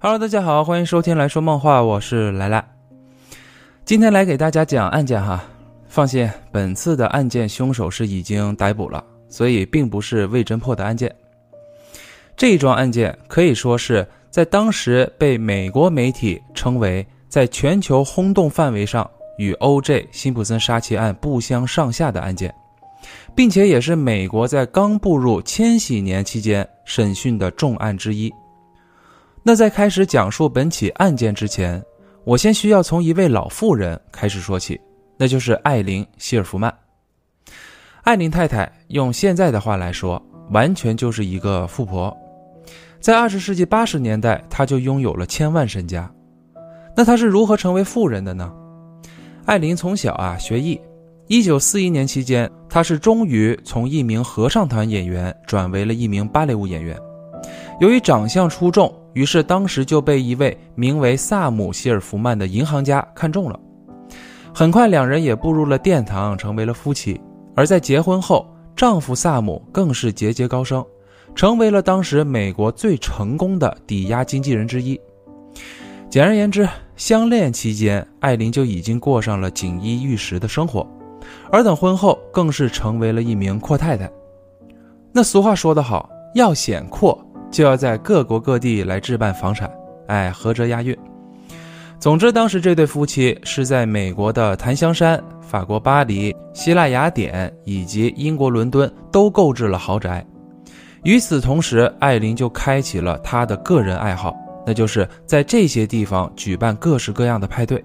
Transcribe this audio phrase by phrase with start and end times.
[0.00, 2.64] Hello，大家好，欢迎收听来说梦话，我是来来。
[3.84, 5.42] 今天来给大家讲案件哈，
[5.88, 11.12] 放心，本次的案件凶手是已经逮捕了，所以并不是未侦破的案件。
[12.36, 20.06] 这一桩案件可以说是在当时被美国媒体称为在全球轰动范围上与 O.J.
[20.12, 22.54] 辛普森杀妻案不相上下的案件。
[23.34, 28.32] 并且也是美国在刚步入千禧年期间审讯的重案之一。
[29.48, 31.82] 那在开始讲述本起案件之前，
[32.24, 34.78] 我先需要从一位老妇人开始说起，
[35.16, 36.70] 那就是艾琳·希尔弗曼。
[38.02, 42.14] 艾琳太太用现在的话来说，完全就是一个富婆。
[43.00, 46.12] 在二十世纪八十年代，她就拥有了千万身家。
[46.94, 48.52] 那她是如何成为富人的呢？
[49.46, 50.78] 艾琳从小啊学艺。
[51.26, 56.94] 一九四一年期间，她是终于从一名合唱团演员转为了一名芭蕾舞演员。
[57.80, 63.58] 由于长相出众，于是当时就被一位名为萨姆·希尔弗曼的银行家看中了。
[64.52, 67.20] 很快，两人也步入了殿堂，成为了夫妻。
[67.54, 70.84] 而在结婚后，丈夫萨姆更是节节高升，
[71.36, 75.00] 成为了当时美国最成功的抵押经纪人之一。
[76.10, 80.84] 简而言之，相恋期间，艾琳就已经过上了锦衣玉食的生活。
[81.52, 84.10] 而等婚后，更是成为了一名阔太太。
[85.12, 87.16] 那俗话说得好，要显阔，
[87.50, 89.70] 就要在各国各地来置办房产，
[90.06, 90.96] 哎，合辙押韵。
[91.98, 100.24] 总之，当时这对夫妻是在美国的檀香山、法国巴黎、希腊雅典以及英国伦敦都购置了豪宅。
[101.02, 107.84] 与此同时，艾琳就开启了她的个人爱好，那就是在这些地方举办各式各样的派对。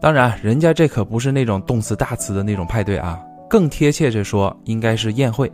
[0.00, 5.50] 当然，人家这可不是那种动词大词的那种派对啊，更贴切着说，应该是宴会。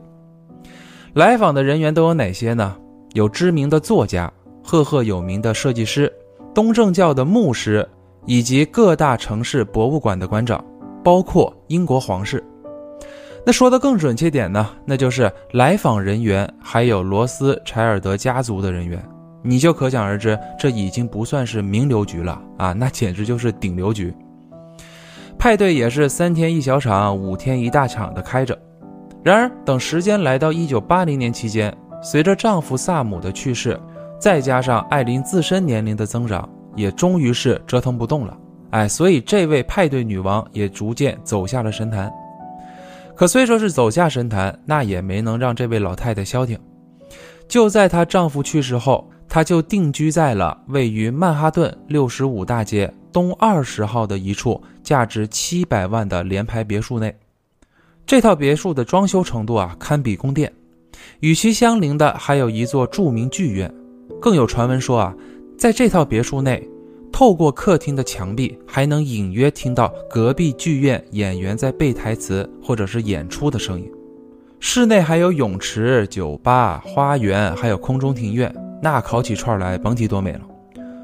[1.15, 2.77] 来访的人员都有哪些呢？
[3.17, 4.31] 有知名的作家、
[4.63, 6.13] 赫赫有名的设计师、
[6.55, 7.89] 东正教的牧师，
[8.27, 10.63] 以及各大城市博物馆的馆长，
[11.03, 12.45] 包括英国皇室。
[13.47, 19.03] 那说的更准确点呢，那就是来访人员还有罗斯柴尔德家族的人员，
[19.43, 24.13] 你就可想而知，这已经不算是名流局了啊，那简直就是顶流局。
[25.39, 28.59] 派对也是三天一小场，五天一大场的开着。
[29.25, 31.75] 然而，等时间来到一九八零年期间，
[32.07, 33.77] 随着丈夫萨姆的去世，
[34.17, 38.39] 再加上艾琳自身年龄的增长，也终于是折腾不动了。
[38.71, 42.09] 哎，所以这位派对女王也逐渐走下了神坛。
[43.17, 46.57] 可虽说是走下神坛，那也没能让这位老太太消停。
[47.49, 52.89] 就在她丈夫去世后，她就定居在了位于曼哈顿六十五大街。
[53.13, 57.13] 东二十号的一处价值七百万的联排别墅内，
[58.07, 60.53] 这套别墅的装修程度啊，堪比宫殿。
[61.21, 63.73] 与其相邻的还有一座著名剧院，
[64.21, 65.15] 更有传闻说啊，
[65.59, 66.69] 在这套别墅内，
[67.13, 73.91] 透过客厅的墙壁，还能隐约听到隔壁剧院演员在背台词或者是演出的声音。
[74.61, 80.41] 室内还有泳池、酒吧、花园，还有空中庭院，那烤起串来，甭提多美了。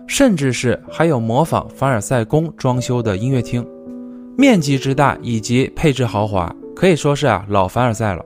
[0.09, 3.67] 甚至是还有模仿凡尔赛宫装修的音乐厅，
[4.37, 8.23] 面积之大以及配置豪华，可以说是啊老凡尔赛了。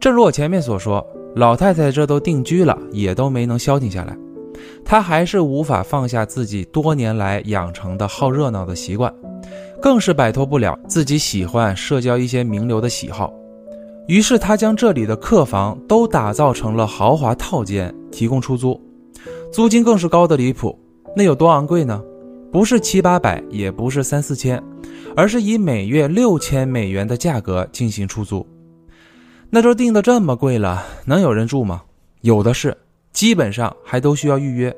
[0.00, 1.04] 正如我前面所说，
[1.34, 4.16] 老太太这都定居了，也都没能消停下来，
[4.84, 9.12] 她还是无法放下自己多年来养成的好热闹的习惯，
[9.82, 13.32] 更是摆脱不了自己喜欢社交一些名流的喜好。
[14.06, 18.80] 于是她将这里的客房都打造成了豪华套间，提供出租。
[19.52, 20.78] 租金更是高的离谱，
[21.16, 22.00] 那有多昂贵呢？
[22.52, 24.62] 不是七八百，也不是三四千，
[25.16, 28.46] 而是以每月六千美元的价格进行出租。
[29.50, 31.82] 那都定的这么贵了，能有人住吗？
[32.20, 32.76] 有的是，
[33.12, 34.74] 基本上还都需要预约。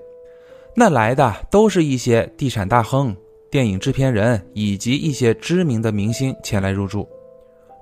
[0.77, 3.15] 那来的都是一些地产大亨、
[3.51, 7.09] 电影制片人以及一些知名的明星前来入住。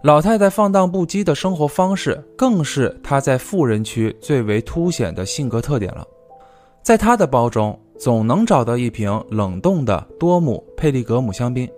[0.02, 6.06] 老太太放荡不羁的生活方式，更是她在富人区最为凸显的性格特点了。
[6.82, 11.68] 在她的包中总能找到一瓶冷冻的多姆佩利格姆香槟。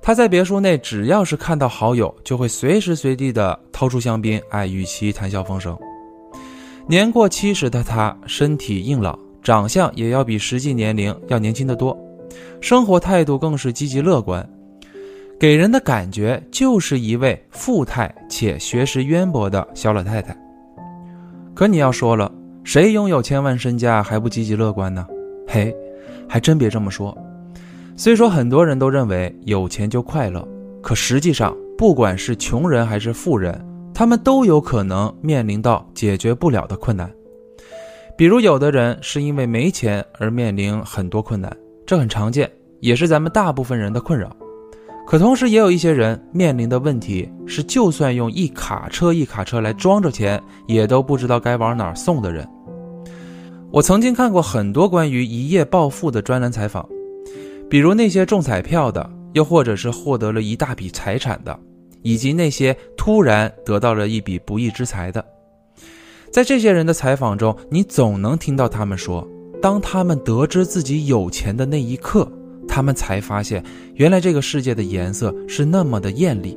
[0.00, 5.76] 他在别墅内，只要是看到好友，就会随时随地的掏出香槟，哎，与其谈笑风生。
[6.86, 11.96] 年过七十的他，身体硬朗，长相也要比实际年龄要年轻得多，
[12.60, 14.48] 生活态度更是积极乐观，
[15.38, 20.36] 给人的感觉就是一位富态且学识渊博的小老太太。
[21.54, 22.32] 可你要说了。
[22.64, 25.06] 谁拥有千万身家还不积极乐观呢？
[25.46, 25.74] 嘿，
[26.28, 27.16] 还真别这么说。
[28.00, 30.46] 虽说很多人都认为有钱就快乐，
[30.80, 33.60] 可实际上，不管是穷人还是富人，
[33.92, 37.12] 他们都有可能面临到解决不了的困难。
[38.16, 41.54] 比如，有的人是因为没钱而面临很多困难，
[41.84, 42.48] 这很常见，
[42.78, 44.30] 也是咱们大部分人的困扰。
[45.04, 52.48] 可同时，也有一些人面临的问题是，就算用一卡车一卡车来装着钱，也都不知道该往哪儿送的人。
[53.72, 56.88] 我曾经看过很多关于一夜暴富的专栏采访，
[57.68, 61.58] 比如那些中彩票的，又或者是获得了一大笔财产的，
[62.02, 65.24] 以及那些突然得到了一笔不义之财的。
[66.32, 69.26] 在这些人的采访中，你总能听到他们说，
[69.60, 72.30] 当他们得知自己有钱的那一刻。
[72.70, 76.56] 他们才发现，原来这个世界的颜色是那么的艳丽，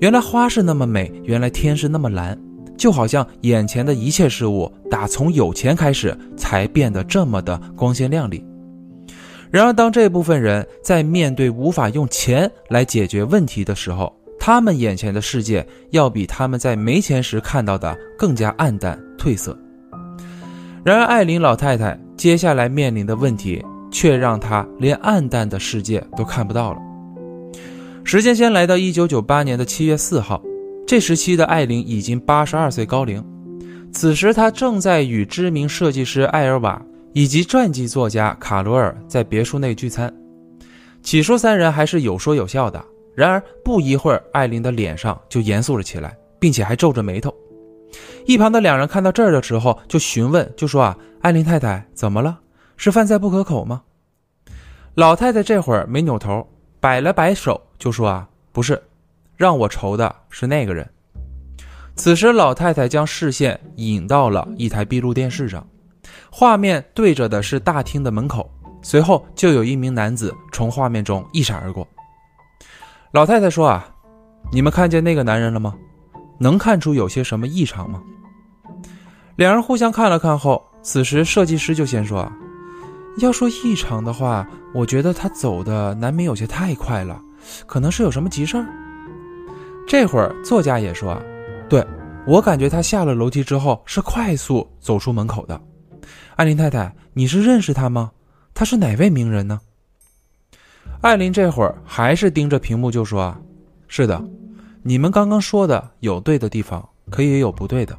[0.00, 2.36] 原来花是那么美，原来天是那么蓝，
[2.78, 8.42] 就好像眼前的一切事物，打从有钱开始，才变得这么的光鲜亮丽。
[9.56, 19.58] 然而，当这部分人在面对无法用钱来解决问题的时候，他们眼前的世界要比他们在没钱时看到的更加暗淡褪色。
[20.84, 23.64] 然而，艾琳老太太接下来面临的问题。
[23.88, 26.78] 却让她连暗淡的世界都看不到了。
[28.04, 30.42] 时间先来到一九九八年的七月四号，
[30.86, 33.24] 这时期的艾琳已经八十二岁高龄。
[33.92, 36.82] 此时，她正在与知名设计师艾尔瓦
[37.16, 40.14] 以及传记作家卡罗尔在别墅内聚餐。
[41.02, 42.84] 起初，三人还是有说有笑的。
[43.14, 47.34] 然而，不一会儿，艾琳的脸上就严肃了起来，并且还皱着眉头。
[48.26, 52.38] 一旁的两人看到这儿的时候，就询问，就说：“啊，艾琳太太，怎么了？
[52.76, 53.80] 是饭菜不可口吗？”
[54.92, 56.46] 老太太这会儿没扭头，
[56.80, 58.78] 摆了摆手，就说：“啊，不是，
[59.38, 60.86] 让我愁的是那个人。”
[61.96, 65.66] 此时，老太太将视线引到了一台闭路电视上，
[66.38, 68.46] 画面对着的是大厅的门口。
[68.82, 71.88] 随后，就有一名男子从画面中一闪而过。
[73.10, 73.88] 老太太说：“啊，
[74.52, 75.74] 你们看见那个男人了吗？
[76.38, 78.02] 能看出有些什么异常吗？”
[79.36, 82.30] 两人互相看了看后，此时设计师就先说：“啊。”
[83.16, 87.18] 要说异常的话，我觉得他走的难免有些太快了，
[87.64, 88.66] 可能是有什么急事儿。
[89.88, 91.22] 这会儿作家也说：“啊，
[91.66, 91.82] 对
[92.26, 95.58] 我感觉他下了楼梯之后是快速走出门口的。”
[96.36, 98.12] 艾琳太太，你是认识他吗？
[98.52, 99.58] 他是哪位名人呢？
[101.00, 103.40] 艾琳这会儿还是盯着屏幕就说：“啊，
[103.88, 104.22] 是的，
[104.82, 107.96] 你们刚刚说的有对的地方，可也有不对的。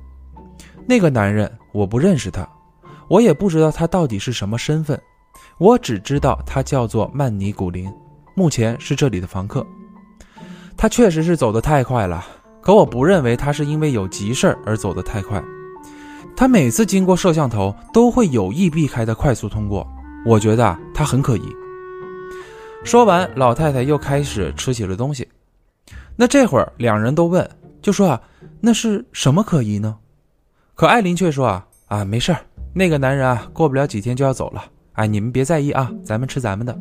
[0.88, 2.48] 那个男人我不认识他。”
[3.10, 5.02] 我也不知道他到底是什么身份，
[5.58, 7.90] 我只知道他叫做曼尼古林，
[8.36, 9.66] 目前是这里的房客。
[10.76, 12.24] 他确实是走得太快了，
[12.62, 15.42] 可我不认为他是因为有急事而走得太快。
[16.38, 19.86] 他每次经过摄像头都会有意避开的快速通过，
[20.24, 21.42] 我觉得他很可疑。
[22.84, 25.28] 说完，老太太又开始吃起了东西。
[26.16, 27.50] 那这会儿两人都问，
[27.82, 28.22] 就说啊，
[28.62, 29.98] 那是什么可疑呢？
[30.76, 32.40] 可艾琳却说啊啊，没事儿。
[32.72, 34.64] 那个男人啊，过不了几天就要走了。
[34.94, 36.80] 哎，你们别在意啊，咱们吃咱们的。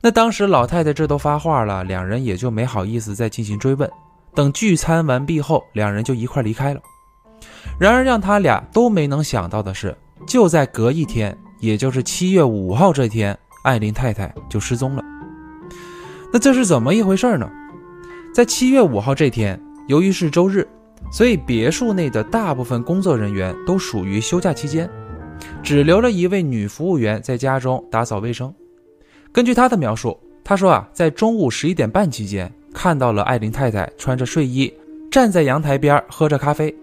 [0.00, 3.90] 那当时老太太这都发话了，两人也就没好意思再进行追问。
[4.34, 6.80] 等聚餐完毕后，两人就一块离开了。
[7.78, 9.96] 然而让他俩都没能想到的是，
[10.26, 15.04] 就在隔一天，也就是七月五号这天，艾琳太太就失踪了。
[16.32, 17.50] 那这是怎么一回事呢？
[18.34, 20.66] 在七月五号这天，由于是周日。
[21.12, 24.90] 所以别墅内的大部分工作人员都属于休假期间，
[25.62, 28.52] 只留了一位女服务员在家中打扫卫生。
[29.30, 34.72] 根据她的描述，她说啊，在中午十一点半期间看到了艾琳太太穿着睡衣
[35.10, 36.74] 站在阳台边喝着咖啡，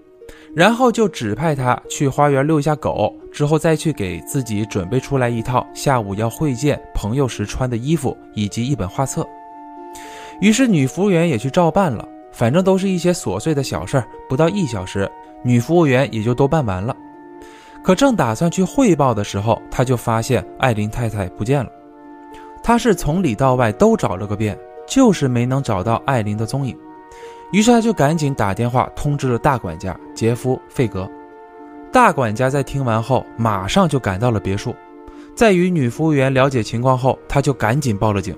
[0.55, 9.27] 然后就指派她去花园遛一下狗，之后再去给自己准备出来一套下午要会见朋友时穿的衣服以及一本画册。
[10.41, 12.07] 于是女服务员也去照办了。
[12.35, 15.07] 反正都是一些琐碎的小事儿，不到一小时，
[15.43, 16.95] 女服务员也就都办完了。
[17.83, 21.69] 可正打算去汇报的时候，他就发现艾琳太太不见了。
[22.63, 24.57] 他是从里到外都找了个遍，
[24.87, 26.75] 就是没能找到艾琳的踪影。
[27.53, 31.09] 于是他就赶紧打电话通知了大管家杰夫·费格。
[31.91, 34.75] 大管家在听完后，马上就赶到了别墅，
[35.35, 38.35] 在与女服务员了解情况后，他就赶紧报了警。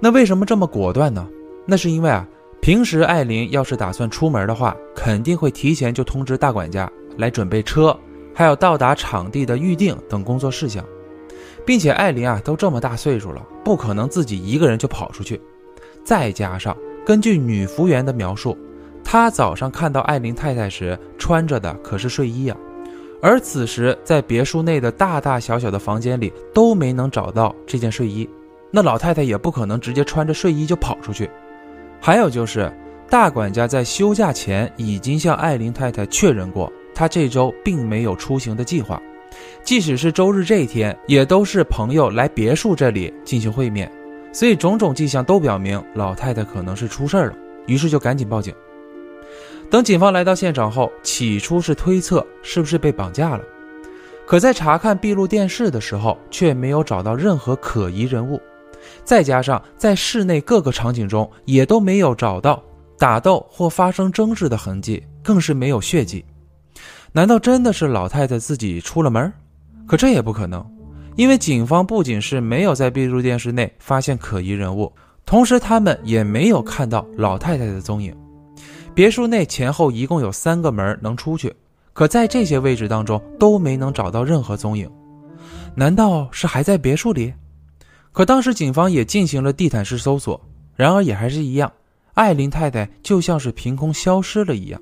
[0.00, 1.28] 那为什么这么果断呢？
[1.66, 2.26] 那是因为啊。
[2.58, 7.96] 平时艾琳要是打算出门的话，肯定会提前就通知大管家来准备车，
[8.34, 10.84] 还有到达场地的预定等工作事项，
[11.64, 15.40] 并且艾琳啊都这么大岁数了，不可能自己一个人就跑出去。
[16.02, 18.58] 再加上根据女服务员的描述，
[19.04, 22.56] 她早上看到艾琳太太时穿着的可是睡衣啊，
[23.22, 28.28] 而此时在别墅内的大大小小的房间里都没能找到这件睡衣，
[28.72, 31.30] 那老太太也不可能直接穿着睡衣就跑出去。
[32.00, 32.68] 还有就是，
[33.08, 39.00] 大管家在休假前已经向艾琳太太确认过，他这周并没有出行的计划，
[39.62, 43.88] 即使是周日这一天，也都是朋友来别墅这里进行会面，
[44.36, 47.32] 所以种种迹象都表明老太太可能是出事了，
[47.66, 48.54] 于是就赶紧报警。
[49.70, 53.42] 等警方来到现场后，起初是推测是不是被绑架了，
[54.26, 58.38] 可在查看闭路电视的时候，却没有找到任何可疑人物，
[59.04, 62.62] 再加上在室内各个场景中也都没有找到
[62.98, 66.22] 打斗或发生争执的痕迹，更是没有血迹。
[67.10, 69.32] 难道真的是老太太自己出了门？
[69.86, 70.62] 可这也不可能，
[71.16, 74.92] 因为警方不仅是没有在闭路电视内发现可疑人物，
[75.24, 78.14] 同时他们也没有看到老太太的踪影。
[78.94, 81.54] 别墅内前后一共有三个门能出去，
[81.94, 84.90] 可在这些位置当中都没能找到任何踪影。
[85.74, 87.32] 难道是还在别墅里？
[88.12, 90.38] 可当时警方也进行了地毯式搜索，
[90.74, 91.72] 然而也还是一样，
[92.12, 94.80] 艾琳太太就像是凭空消失了一样。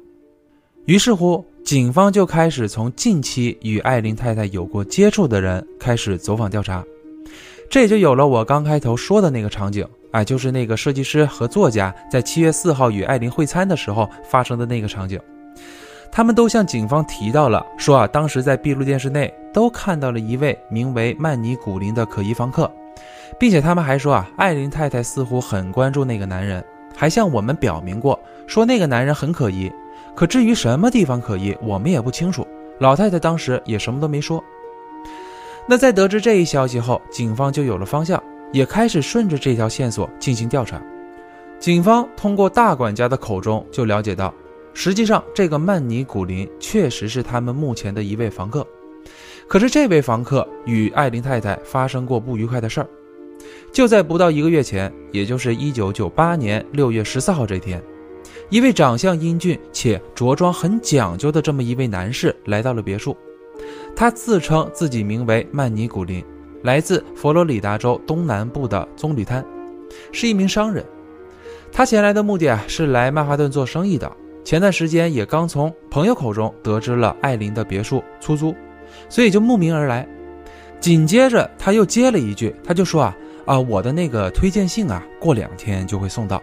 [0.86, 6.84] 于是乎，警方就开始从近期与艾琳太太有过接触的人开始走访调查，
[7.70, 9.86] 这也就有了我刚开头说的那个场景。
[10.10, 15.18] 哎，就是那个设计师和作家在七月四号与艾琳会餐的时候发生的那个场景，
[16.12, 22.70] 他们都向警方提到了，说啊，当时在闭路电视内都看到了一位名为曼尼古林的可疑房客，
[23.40, 26.62] 并且他们还说啊，艾琳太太似乎很关注那个男人，
[26.94, 29.72] 还向我们表明过，说那个男人很可疑。
[30.14, 32.46] 可至于什么地方可疑，我们也不清楚。
[32.78, 34.42] 老太太当时也什么都没说。
[35.66, 38.22] 那在得知这一消息后，警方就有了方向。
[38.52, 40.80] 也开始顺着这条线索进行调查。
[41.58, 44.32] 警方通过大管家的口中就了解到，
[44.72, 48.64] 实际上这个曼尼古林确实是他们目前的一位房客。
[49.48, 52.86] 可是这位房客与艾琳太太发生过不愉快的事儿。
[53.72, 57.82] 就在不到一个月前，也就是一九九八年六月十四号这天，
[58.50, 63.16] 一位长相英俊且着装很讲究的这么一位男士来到了别墅。
[63.96, 66.24] 他自称自己名为曼尼古林。
[66.62, 69.44] 来自佛罗里达州东南部的棕榈滩，
[70.12, 70.82] 是一名商人。
[71.70, 74.10] 他前来的目的啊是来曼哈顿做生意的。
[74.42, 78.54] 前段时间也刚从朋友口中得知了艾琳的别墅出租，
[79.10, 80.08] 所以就慕名而来。
[80.80, 86.42] 紧接着他又接了一句，他就说啊啊，我的那个推荐信啊，过两天就会送到。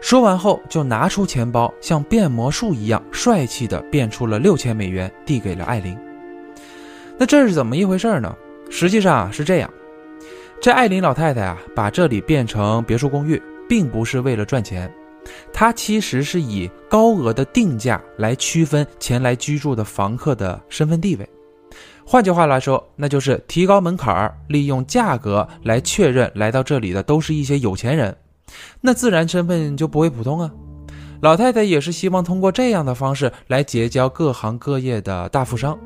[0.00, 5.98] 说完后就拿出钱包，像变魔术一样帅气的变出了六千美元，递给了艾琳。
[7.18, 8.34] 那这是怎么一回事呢？
[8.70, 9.68] 实际上啊是这样，
[10.60, 14.88] 这艾琳老太太啊把这里变成别墅公寓，并不是为了赚钱，
[15.52, 21.28] 她其实是以高额的定价来区分前来居住的房客的身份地位。
[22.04, 28.16] 换句话来说，那就是提高门槛儿，利用价格来确认来到这里的都是一些有钱人，
[28.80, 30.50] 那自然身份就不会普通啊。
[31.20, 35.78] 老太太也是希望通过这样的方式来结交各行各业的大富商。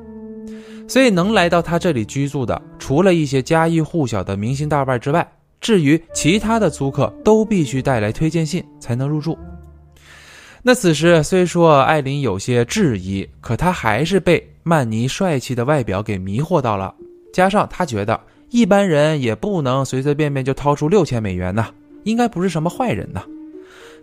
[0.89, 5.27] 所以能来到他这里居住的，除了一些家喻户晓的明星大腕之外，
[5.59, 9.39] 至于其他的租客，都必须带来推荐信才能入住。
[10.63, 16.95] 那此时虽说艾琳有些质疑，可她还是被曼尼帅气的外表给迷惑到了。
[17.33, 21.67] 加上她觉得一般人也不能随随便便就掏出六千美元呢，
[22.05, 23.23] 应该不是什么坏人呢。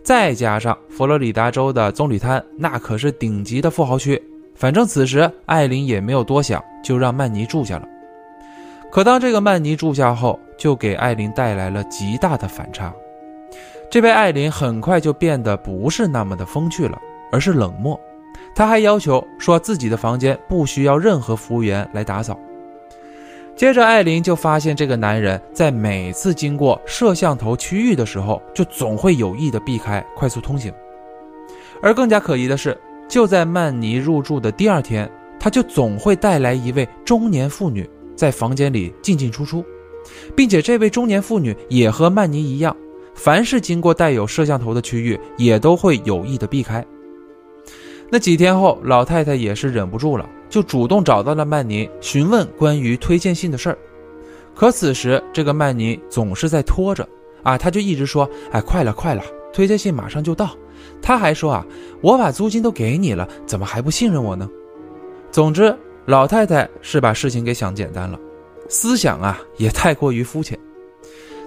[0.02, 4.20] 再加上佛罗里达州的棕榈滩，那可是顶级的富豪区。
[4.54, 7.88] 反正此时艾琳也没有多想，就让曼尼住下了。
[8.90, 12.92] 可当这个曼尼住下后，就给艾琳带来了极大的反差。
[13.90, 16.98] 这位艾琳很快就变得不是那么的风趣了，
[17.30, 17.98] 而是冷漠。
[18.54, 22.38] 她还要求说自己的房间不需要任何服务员来打扫。
[23.60, 30.72] 接着，艾琳就发现这个男人在每次经过摄像头区域的时候，就总会有意的避开，快速通行。
[31.82, 32.74] 而更加可疑的是。
[33.06, 37.86] 就在曼尼入住的第二天，他就总会带来一位中年妇女
[38.16, 39.62] 在房间里进进出出，
[40.34, 42.74] 并且这位中年妇女也和曼尼一样，
[43.14, 46.82] 凡是经过带有摄像头的区域，也都会有意的避开。
[48.08, 53.78] 那几天后，老太太也是忍不住了，就主动找到了曼尼，询问关于推荐信的事儿。
[54.54, 57.08] 可此时这个曼尼总是在拖着，
[57.42, 60.50] 啊，他就一直说，哎，快了，快了，推荐信马上就到。
[61.00, 61.64] 他还说啊，
[62.02, 64.50] 我把租金都给你了，怎么还不信任我呢？
[65.30, 68.18] 总之，老太太是把事情给想简单了，
[68.68, 70.58] 思想啊也太过于肤浅。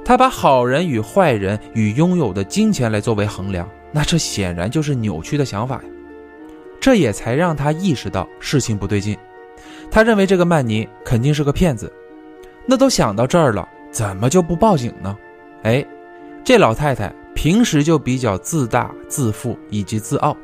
[0.06, 5.84] 她把好人与坏人与拥有的金钱来作为衡量，那这显然就是扭曲的想法呀。
[6.84, 9.18] 这也才让他意识到事情不对劲。
[9.90, 11.90] 他认为这个曼尼肯定是个骗子。
[12.66, 15.18] 那都想到这儿了，怎么就不报警呢？
[15.64, 15.86] 哎，
[16.44, 17.10] 这老太太。
[17.34, 20.36] 平时就比较自大、自负以及自傲。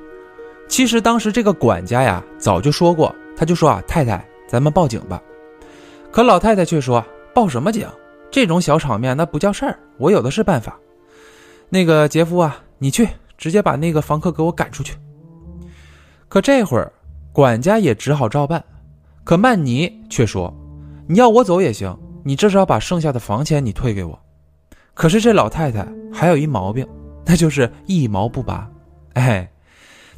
[0.70, 5.22] 其实当时这个管家呀，早就说过，他就说啊，太太，咱们报警吧。
[6.10, 7.06] 可老太太却说，
[7.36, 7.86] 报什么警？
[8.32, 10.80] 这种小场面那不叫事儿，我有的是办法。
[11.68, 14.96] 那个杰夫啊，你去直接把那个房客给我赶出去。
[16.30, 16.90] 可这会儿，
[17.34, 18.64] 管家也只好照办。
[19.26, 20.54] 可曼尼却说，
[21.06, 21.94] 你要我走也行，
[22.24, 24.18] 你至少把剩下的房钱你退给我。
[24.94, 26.88] 可是这老太太还有一毛病，
[27.26, 28.70] 那就是一毛不拔。
[29.16, 29.52] 哎，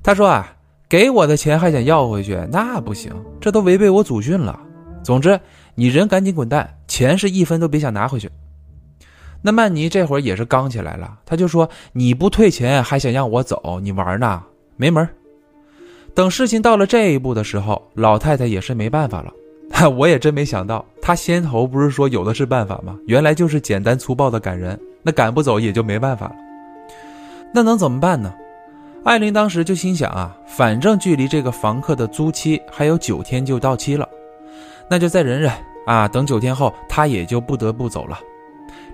[0.04, 0.56] 她说啊。
[0.90, 4.60] 给我的钱还想要回去，那不行，这都违背我祖训了。
[5.02, 5.40] 总之，
[5.74, 8.30] 你人赶紧滚蛋，钱是一分都别想拿回去。
[9.42, 14.44] 那曼尼这会儿也是刚起来了，他就说：“你不退钱还想让我走，你玩呢？
[14.76, 15.08] 没门！”
[16.14, 19.32] 等事情到了这一步的时候，老太太也是没办法了。
[19.72, 22.98] 哈我也真没想到，她先头不是说有的是办法吗？
[23.08, 26.36] 原来就是简单粗暴的赶人，那赶不走也就没办法了。
[27.54, 28.34] 那能怎么办呢？
[29.04, 34.08] 艾琳当时就心想啊，反正距离这个房客的租期还有九天就到期了，
[34.90, 35.52] 那就再忍忍
[35.88, 38.20] 啊，等九天后他也就不得不走了。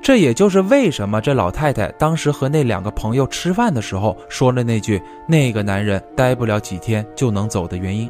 [0.02, 8.10] 这也就是为什么这老太太当时和那两个朋友吃饭的时候说了那句“那个男人待不了几天就能走”的原因。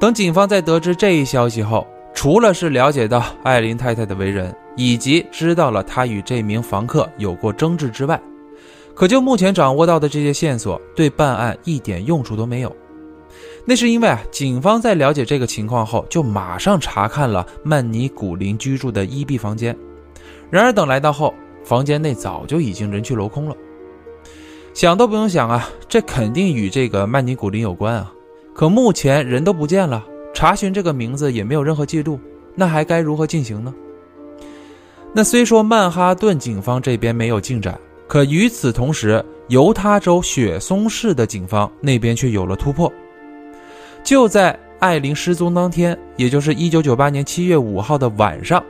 [0.00, 8.20] 等警方在得知这一消息后，除了是了解到艾琳太太的为人，以及知道了她与这名房客有过争执之外，
[8.94, 12.74] 可就目前掌握到的这些线索，对办案一点用处都没有。
[13.66, 19.76] 那是因为啊，警方在了解这个情况后，就马上查看了曼尼古林居住的一 B 房间。
[20.50, 21.32] 然而等来到后，
[21.64, 23.56] 房间内早就已经人去楼空了。
[24.74, 28.12] 想都不用想啊，这肯定与这个曼尼古林有关啊。
[28.54, 30.04] 可目前人都不见了，
[30.34, 32.18] 查询这个名字也没有任何记录，
[32.54, 33.74] 那还该如何进行呢？
[35.12, 37.78] 那虽说曼哈顿警方这边没有进展。
[38.06, 42.92] 可与此同时，犹他州雪松市的警方那边却有了突破。
[44.02, 48.64] 就在艾琳失踪当天，也就是一九九八年七月五号的晚上，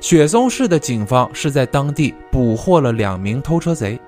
[0.00, 4.00] 雪松市的警方是在当地捕获了两名偷车贼，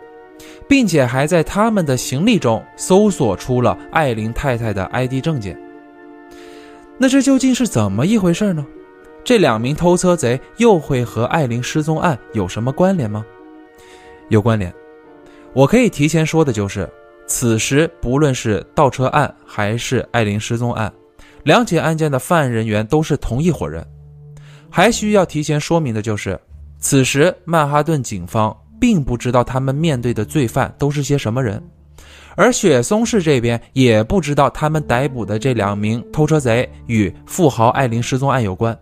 [0.69, 5.61] 并且还在他们的行李中搜索出了艾琳太太的 ID 证件。
[6.97, 8.65] 那这究竟是怎么一回事呢？
[9.25, 13.25] 这两名偷车贼又会和艾琳失踪案有什么关联吗？
[14.29, 14.73] 有关联，
[15.53, 16.89] 我可以提前说的就是，
[17.27, 20.93] 此时不论是盗车案还是艾琳失踪案，
[21.43, 23.85] 两起案件的犯案人员都是同一伙人。
[24.71, 26.39] 还需要提前说明的就是，
[26.79, 31.63] 此时曼哈顿警方并不知道他们面对的罪犯都是些什么人，
[32.37, 38.79] 而雪松市这边也不知道他们逮捕的这两名偷车贼与富豪艾琳失踪案有关，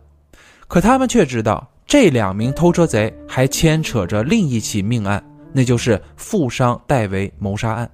[0.68, 5.24] 可他们却知道这两名偷车贼还牵扯着另一起命案。
[5.50, 7.90] 那就是富商戴维谋杀案。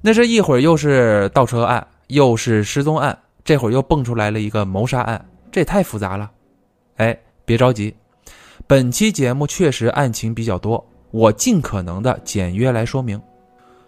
[0.00, 6.30] 那这一会儿又是盗车案，又是失踪案，这会儿又蹦出来了一个谋杀案，这也太复杂了。
[6.98, 7.94] 哎，别着急，
[8.66, 13.20] 本期节目确实案情比较多，我尽可能的简约来说明。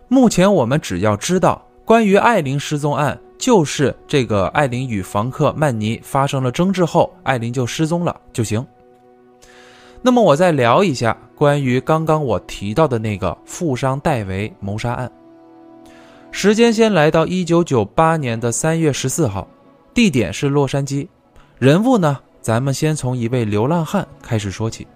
[0.08, 8.64] 目前我们只要知道关于艾琳失踪案，就是这个艾琳与房客曼尼发生了争执后，艾琳就失踪了就行。
[10.02, 15.10] 那么我再聊一下关于刚刚我提到的那个富商戴维谋杀案。
[16.30, 19.48] 时间先来到一九九八年的三月十四号，
[19.92, 21.06] 地点是洛杉矶，
[21.58, 24.86] 人物呢，咱们先从一位流浪汉开始说起。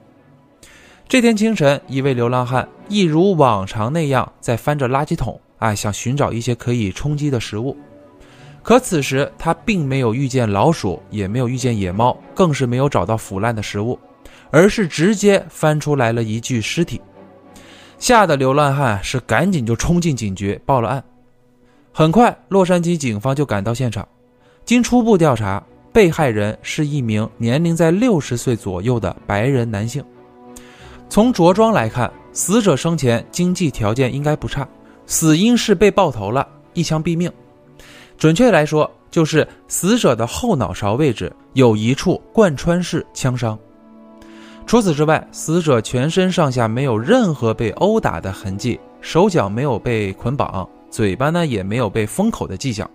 [1.09, 7.77] 这天清晨，一位流浪汉一如往常那样在翻着垃圾桶，哎，想寻找一些可以充饥的食物。
[8.63, 13.99] 可此时他并没有遇见老鼠，也没有遇见野猫，更是没有找到腐烂的食物。
[14.51, 17.01] 而是直接翻出来了一具尸体，
[17.99, 21.03] 吓得流浪汉是赶紧就冲进警局报了案。
[21.93, 24.07] 很快，洛杉矶警方就赶到现场。
[24.65, 25.61] 经初步调查，
[25.95, 30.05] 被害人是一名年龄在六十岁左右的白人男性。
[31.09, 34.67] 从着装来看，死者生前经济条件应该不差，
[35.07, 37.31] 死因是被爆头了，一枪毙命。
[38.19, 43.57] 准确来说，就是死者的后脑勺位置有一处贯穿式枪伤。
[44.67, 52.91] 除此之外，死者全身上下没有任何被殴打的痕迹，手脚没有被捆绑，嘴巴呢也没有被封口的迹象。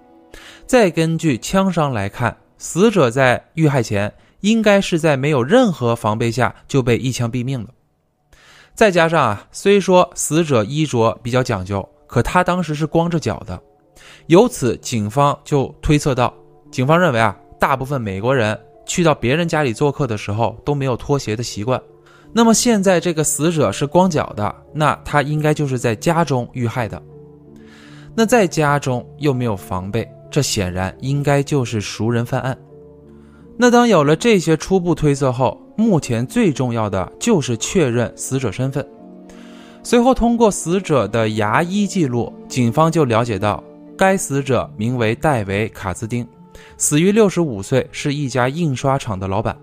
[0.65, 7.71] 再根据枪伤来看，死者在遇害前应该是在没有任何防备下就被一枪毙命的。
[8.75, 13.59] 再加上啊，虽说死者衣着比较讲究，可他当时是光着脚的，
[14.27, 16.31] 由此警方就推测到，
[16.69, 18.55] 警方认为啊，大部分美国人。
[18.85, 21.79] 去到别人家里做客的时候都没有脱鞋的习惯，
[22.33, 26.99] 那么现在这个死者是光脚的，那他应该就是在家中遇害的。
[28.15, 32.57] 那在家中又没有防备，这显然应该就是熟人犯案。
[33.57, 38.85] 那当有了这些初步推测后，目前最重要的就是确认死者身份。
[39.83, 43.63] 随后，通过死者的牙医记录，警方就了解到
[43.97, 46.27] 该死者名为戴维·卡斯丁，
[46.77, 49.57] 死于六十五岁，是一家印刷厂的老板。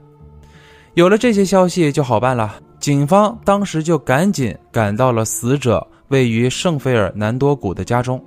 [0.95, 8.23] 有了这些消息就好办了，警方当时就赶紧赶到了死者位于圣菲尔南多谷的家中。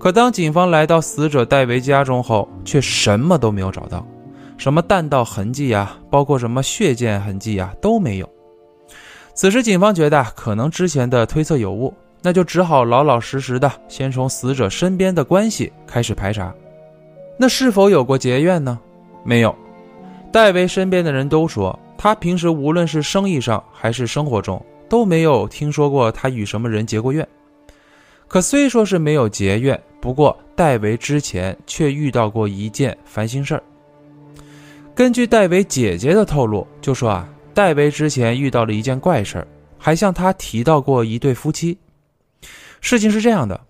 [0.00, 4.04] 可当警方来到死者戴维家中后，却什么都没有找到。
[4.56, 8.26] 什么弹道痕迹啊，包括什么血溅痕迹啊，都没有。
[9.34, 16.54] 此时，警方觉得可能之前的推测有误，那就只好老老实实的先从死者身边的关系开始排查。
[17.38, 18.78] 那是否有过结怨呢？
[19.22, 19.54] 没有。
[20.32, 27.26] 戴维身边的人都说，他平时无论是生意上还是生活中，都没有听说过他与什么人结过怨。
[28.28, 33.62] 可虽说是没有结怨，不过戴维之前却遇到过一件烦心事儿。
[34.94, 39.46] 根据戴维姐姐的透露，就说啊，戴维之前遇到了一件怪事儿，
[39.78, 41.76] 还向他提到过一对夫妻。
[42.80, 43.60] 事情是这样的，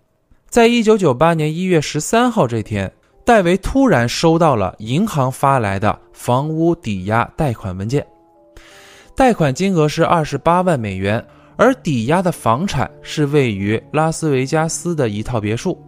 [0.49, 2.91] 在一九九八年一月十三号这天，
[3.25, 8.05] 戴维突然收到了银行发来的房屋抵押贷款文件，
[9.15, 11.25] 贷款金额是二十八万美元，
[11.57, 15.81] 而抵押的房产是位于拉斯维加斯的一套别墅。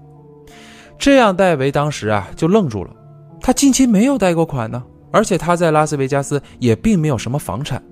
[1.03, 2.95] 这样，戴维当时啊就愣住了，
[3.41, 4.81] 他近期没有贷过款呢。
[5.11, 7.83] 而且他在拉斯维加斯也并没有什么房产，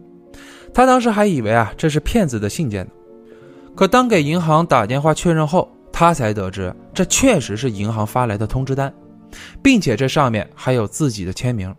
[0.73, 2.93] 他当时还以为啊这是骗子的信件呢。
[3.75, 8.95] 可当给银行打电话确认后，他才得知这确实是银行发来的通知单，
[9.61, 11.75] 并且这上面还有自己的签名。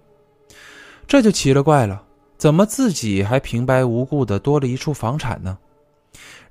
[1.07, 2.03] 这就奇了怪了，
[2.37, 5.57] 怎么自己还平白无故的多了一处房产呢？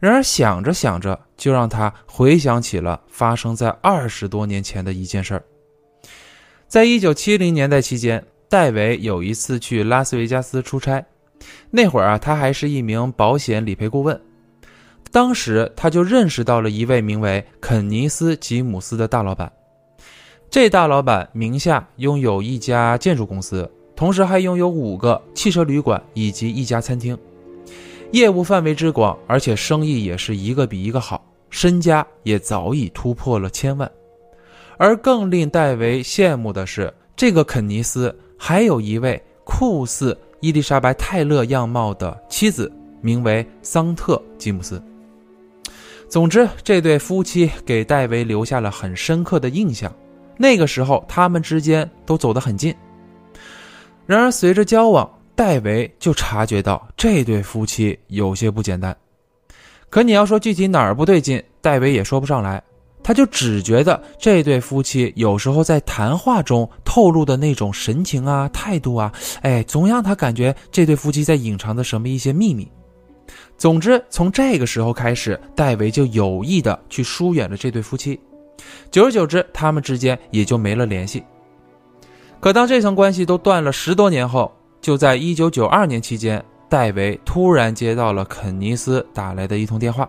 [0.00, 5.44] 然而想着想着，就让他回想起了发生在二十多年前的一件事儿。
[6.66, 8.24] 在一九七零年代期间。
[8.50, 11.06] 戴维有一次去拉斯维加斯出差，
[11.70, 14.20] 那会儿啊，他还是一名保险理赔顾问。
[15.12, 19.52] 当时他就认识到了一位名为肯尼斯·吉姆斯的大老板。
[20.50, 27.16] 这大老板名下拥有一家建筑公司，同时还拥有五个汽车旅馆以及一家餐厅，
[28.12, 33.90] 业务范围之广，而且生意也是一个比一个好，身家也早已突破了千万。
[34.78, 38.14] 而更令戴维羡慕的是，这个肯尼斯。
[38.42, 44.82] 还有一位酷似伊丽莎白·泰勒样貌的妻子，名为桑特·吉姆斯。
[46.08, 49.94] 总之，这对夫妻给戴维留下了很深刻的印象。
[50.38, 52.74] 那个时候，他们之间都走得很近。
[54.06, 55.08] 然而，随着交往，
[55.40, 58.94] 戴维就察觉到这对夫妻有些不简单。
[59.88, 62.62] 可你要说具体哪儿不对劲，戴维也说不上来。
[63.03, 72.70] 他就只觉得这对夫妻有时候在谈话中透露的那种神情啊、态度啊，哎，总让他感觉这对夫妻在隐藏着什么一些秘密。
[73.57, 78.20] 总之，从这个时候开始，戴维就有意的去疏远了这对夫妻。
[78.90, 81.24] 久而久之，他们之间也就没了联系。
[82.40, 90.08] 可当这层关系都断了十多年后，就在一九九二年期间，戴维突然接到了肯尼斯打来的一通电话。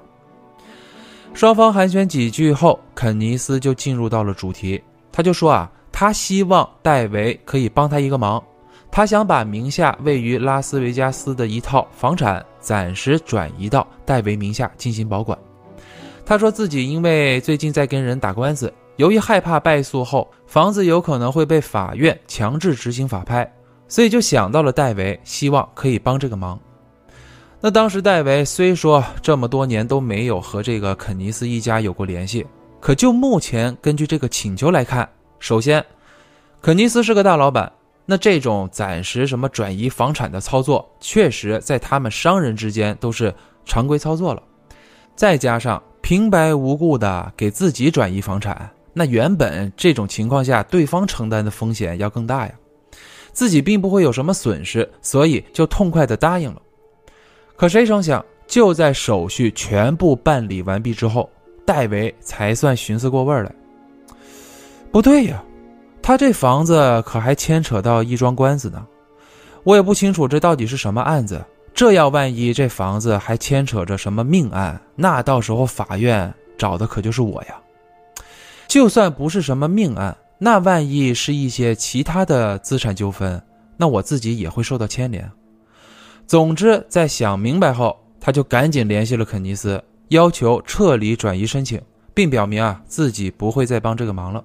[1.33, 4.81] 双方寒暄几句后，肯尼斯就进入到了主题。
[5.11, 8.41] 他就说啊，他希望戴维可以帮他一个忙，
[8.89, 15.37] 他想把名下位于拉斯维加斯的一套房产暂时转移到戴维名下进行保管。
[16.25, 23.49] 他说自己因为最近在跟人打官司，由于害怕败诉后房子有可能会被法院强制执行法拍，
[23.91, 26.57] 所以就想到了戴维，希望可以帮这个忙。
[27.59, 32.47] 那当时戴维虽说这么多年都没有和这个肯尼斯一家有过联系，
[32.79, 35.07] 可就目前根据这个请求来看，
[35.39, 35.85] 首先，
[36.61, 37.69] 肯尼斯是个大老板，
[38.05, 44.41] 那这种暂时什么转移房产的操作，确实在他们商人之间都是常规操作了。
[45.17, 52.53] 再加上平白无故的给自己转移房产，那原本这种情况下对方承担的风险要更大呀，
[53.31, 56.61] 自己并不会有什么损失，所以就痛快的答应了。
[57.55, 61.29] 可谁成想，就在手续全部办理完毕之后，
[61.65, 63.55] 戴维才算寻思过味儿来。
[64.91, 65.43] 不对呀，
[66.01, 68.85] 他这房子可还牵扯到一桩官司呢。
[69.63, 71.43] 我也不清楚这到底是什么案子。
[71.73, 77.55] 这要万一这房子还牵扯着什么命案，那到时候法院找的可就是我呀。
[78.67, 83.39] 就算不是什么命案，那万一是一些其他的资产纠纷，
[83.77, 85.31] 那我自己也会受到牵连。
[86.25, 91.79] 总之，在想明白后，他就赶紧联系了肯尼斯，要求撤离转移申请，
[92.11, 94.43] 并表明啊自己不会再帮这个忙了。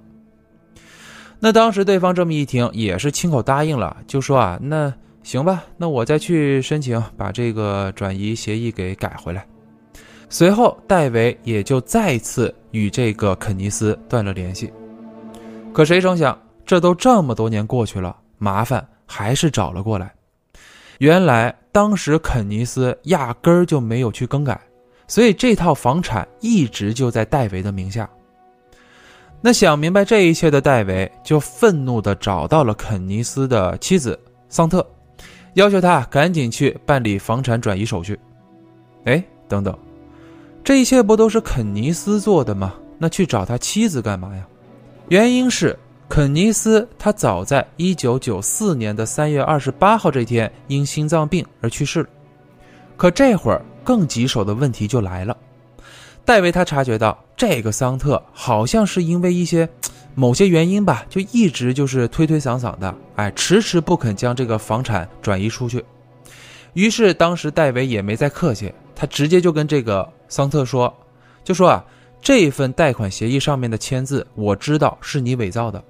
[1.40, 9.46] 那当时对方这么一听，也是亲口答应了，就说啊，那行吧，那我再去申请把这个转移协议给改回来。
[10.28, 14.70] 随后，戴维也就再次与这个肯尼斯断了联系。
[15.76, 20.10] 可谁成想，这都这么多年过去了，麻烦还是找了过来。
[21.00, 24.58] 原来当时肯尼斯压根儿就没有去更改，
[25.06, 28.08] 所以这套房产一直就在戴维的名下。
[29.42, 34.82] 那想明白这一切的戴维就愤怒地找到了肯尼斯的妻子桑特，
[35.56, 38.18] 要求他赶紧去办理房产转移手续。
[39.04, 39.78] 哎，等等。
[40.64, 42.72] 这一切不都是肯尼斯做的吗？
[42.96, 44.42] 那去找他妻子干嘛呀？
[45.08, 52.08] 原因是肯尼斯他早在一九九四年的三月二十八号这天因心脏病而去世了。
[52.96, 55.36] 可这会儿更棘手的问题就来了，
[56.24, 59.68] 戴维他察觉到这个桑特好像是因为一些
[60.14, 65.84] 某些原因吧，就一直就是推推搡搡的，哎，迟迟不肯将这个房产转移出去。
[66.72, 68.72] 于是当时戴维也没再客气。
[68.98, 70.92] 他直接就跟这个桑特说，
[71.44, 71.84] 就说啊，
[72.20, 75.82] 这份贷款协议上面的签字，我知道是你伪造的，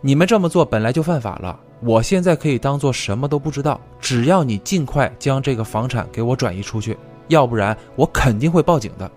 [0.00, 1.58] 你们这么做本来就犯法了。
[1.80, 6.96] 我现在可以当做什么都不知道，只要你尽快将这个房产给我转移出去，
[7.28, 9.08] 要不然我肯定会报警的。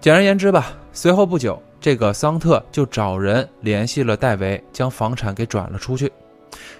[0.00, 6.12] 简而言之吧，随后不久，这个桑特就找人联系了戴维，将房产给转了出去，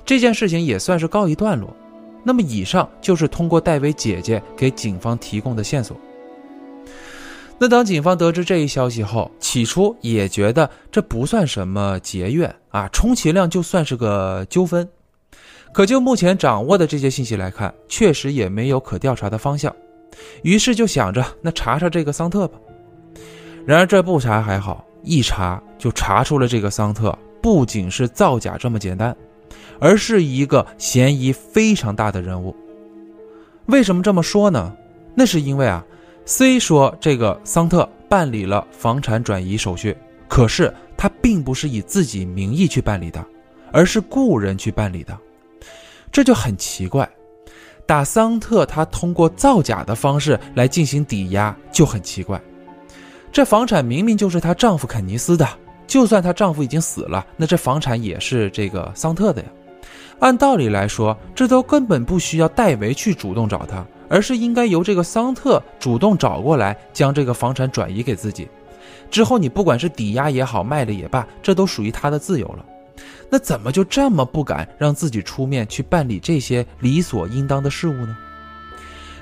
[0.04, 1.74] 这件事情也算是告一段落。
[2.22, 5.96] 那么，以上就是通过戴维姐姐给警方提供的线索。
[7.58, 14.88] 那当警方得知这一消息后，起初也觉得这不算什么结怨啊，充其量就算是个纠纷。
[15.72, 19.74] 可就目前掌握的这些信息来看，确实也没有可调查的方向。
[20.42, 22.58] 于是就想着，那查查这个桑特吧。
[23.64, 29.16] 然而这不查还好，一查就查出了这个桑特不仅是造假这么简单。
[29.80, 32.54] 而是一个嫌疑非常大的人物。
[33.66, 34.74] 为什么这么说呢？
[35.16, 35.84] 那是因为啊，
[36.26, 43.24] 虽说这个桑特办理了房产转移手续，可是他并不是以自己名义去办理的，
[43.72, 45.16] 而是雇人去办理的，
[46.10, 47.08] 这就很奇怪。
[47.87, 52.40] 打桑特他通过造假的方式来进行抵押，就很奇怪。
[53.30, 55.46] 这房产明明就是她丈夫肯尼斯的，
[55.87, 59.48] 就算她丈夫已经死了，那这房产也是这个桑特的呀。
[60.20, 68.48] 按道理来说，这都根本不需要戴维去主动找他，而是应该由这个桑特主动找过来，将这个房产转移给自己。
[69.10, 72.64] 之后你不管是抵押也好，卖了也罢，这都属于他的自由了。
[73.30, 78.16] 那怎么就这么不敢让自己出面去办理这些理所应当的事物呢？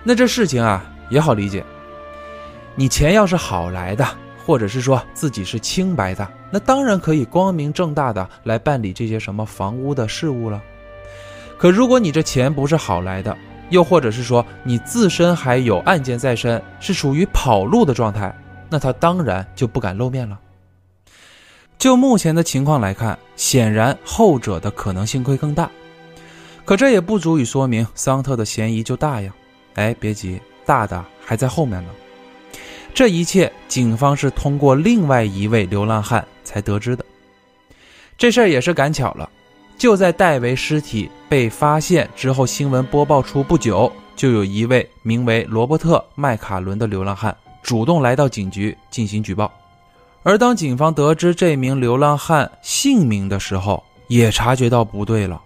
[0.02, 1.64] 那这事情啊也好理解，
[2.74, 4.06] 你钱要是好来的，
[4.44, 10.62] 或者是说自己是清白的，那当然可以光明正大的来办理这些什么房屋的事务了。
[11.56, 13.36] 可如果你这钱不是好来的，
[13.72, 18.32] 又或者是说你自身还有案件在身，是属于跑路的状态，
[18.70, 20.38] 那他当然就不敢露面了。
[21.78, 25.68] 就目前的情况来看，显然后者的可能性会更大。
[26.64, 29.32] 可这也不足以说明桑特的嫌疑就大呀。
[29.74, 31.90] 哎，别急，大的还在后面呢。
[32.94, 37.02] 这一切，警方是通过另外一位流浪汉才得知的。
[38.18, 39.28] 这事儿也是赶巧了。
[39.82, 49.52] 就在戴维尸体被发现之后，新闻播报出不久，就有一位名为罗伯特·麦卡伦的流浪汉主动来到警局进行举报。
[50.22, 55.42] 而当警方得知这名流浪汉姓名的时候，也察觉到不对了，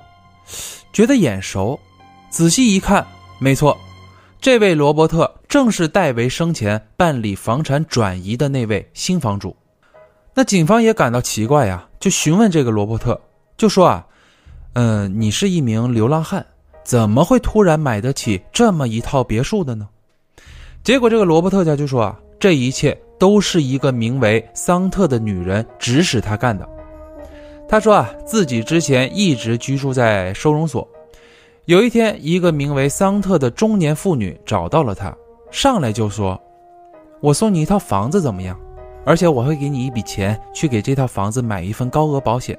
[0.93, 1.81] 觉得眼熟。
[2.29, 3.07] 仔细一看，
[3.39, 3.75] 没错，
[4.39, 9.57] 这位罗伯特正是戴维生前办理房产转移的那位新房主。
[10.35, 13.19] 那警方也感到奇怪呀，就询问这个罗伯特，
[13.57, 14.07] 就说啊。
[14.79, 16.45] 嗯，你是一名流浪汉，
[16.85, 19.89] 怎么会突然买得起这么一套别墅的呢？
[20.85, 26.69] 结果这个罗伯特家就说啊，这一切都是一个名为桑特的女人指使他干的。
[27.67, 30.87] 他说啊，自己之前一直居住在收容所，
[31.65, 35.17] 有一天，一个名为桑特的中年妇女找到了他，
[35.51, 36.39] 上来就说
[37.23, 38.61] ：“我送你一套房子怎么样？
[39.07, 42.55] 而且我会给你一笔钱去给这套房子买一份高额保险。”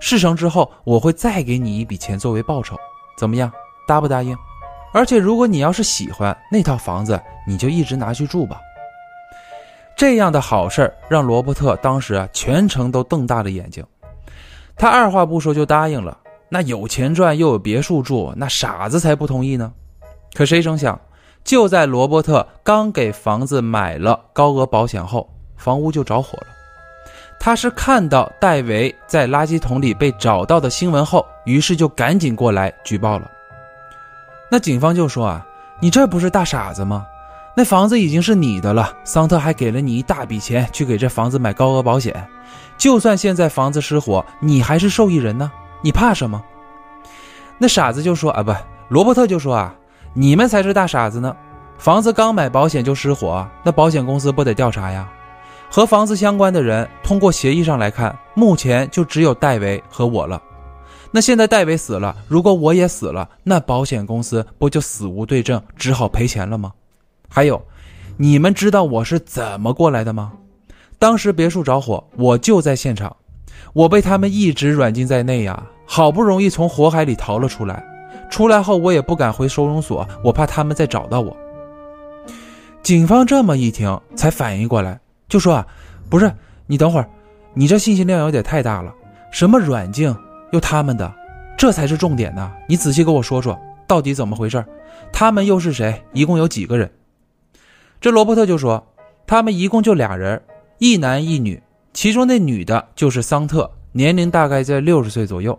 [0.00, 2.76] 事成之后，我会再给你一笔钱作为报酬，
[3.18, 3.50] 怎么样？
[3.86, 4.36] 答不答应？
[4.92, 8.60] 而且如果你要是喜欢那套房子，你就一直拿去住吧。
[9.96, 13.84] 这样的好事让罗伯特当时啊全程都瞪大了眼睛，
[14.76, 16.16] 他二话不说就答应了。
[16.48, 19.72] 那有钱赚又有别墅住，那傻子才不同意呢。
[20.34, 20.98] 可谁成想，
[21.42, 26.46] 就在罗伯特刚给房子买了高额保险后，房屋就着火了。
[27.48, 33.26] 他是看到戴维在垃圾桶里被找到的新闻后，于是就赶紧过来举报了。
[34.50, 35.46] 那警方就说啊，
[35.80, 37.06] 你这不是大傻子吗？
[37.56, 42.28] 那房子已经是你的了，桑特还给了你一大笔钱去给这房子买高额保险，
[42.76, 46.44] 就算现在房子失火，你还是受益人呢，你怕什么？
[47.56, 48.54] 那傻子就说啊，不，
[48.88, 49.74] 罗伯特就说啊，
[50.12, 51.34] 你们才是大傻子呢，
[51.78, 55.08] 房子刚买保险就失火，那保险公司不得调查呀？
[55.70, 60.42] 和房子相关的人，通过协议上来看，目前就只有戴维和我了。
[61.10, 66.72] 那现在戴维死了，如果我也死了，那保险公司不就死无对证，只好赔钱了吗？
[67.28, 67.62] 还有，
[68.16, 70.32] 你们知道我是怎么过来的吗？
[70.98, 73.14] 当时别墅着火，我就在现场，
[73.72, 77.84] 我被他们一直软禁在内呀，好不容易从火海里逃了出来。
[78.30, 81.34] 出来后我也不敢回收容所，我怕他们再找到我。
[82.82, 85.00] 警方这么一听，才反应过来。
[85.28, 85.66] 就说啊，
[86.08, 86.32] 不是
[86.66, 87.08] 你等会儿，
[87.54, 88.94] 你这信息量有点太大了。
[89.30, 90.14] 什么软禁
[90.52, 91.14] 又他们的，
[91.56, 92.50] 这才是重点呢。
[92.66, 94.64] 你仔细跟我说说，到底怎么回事？
[95.12, 96.02] 他们又是谁？
[96.12, 96.90] 一共有几个人？
[98.00, 98.94] 这罗伯特就说，
[99.26, 100.40] 他们一共就俩人，
[100.78, 101.62] 一男一女，
[101.92, 105.58] 其中那女的就是桑特，年龄大概在六十岁左右，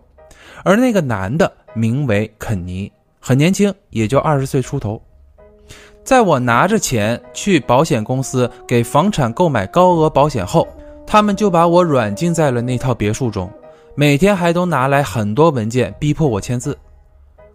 [0.63, 5.01] 而那个男的名为肯尼，很年轻，也就二十岁出头。
[6.09, 10.67] 在我拿着钱去保险公司给房产购买高额保险后，
[11.05, 13.47] 他们就把我软禁在了那套别墅中，
[13.93, 16.75] 每天还都拿来很多文件逼迫我签字。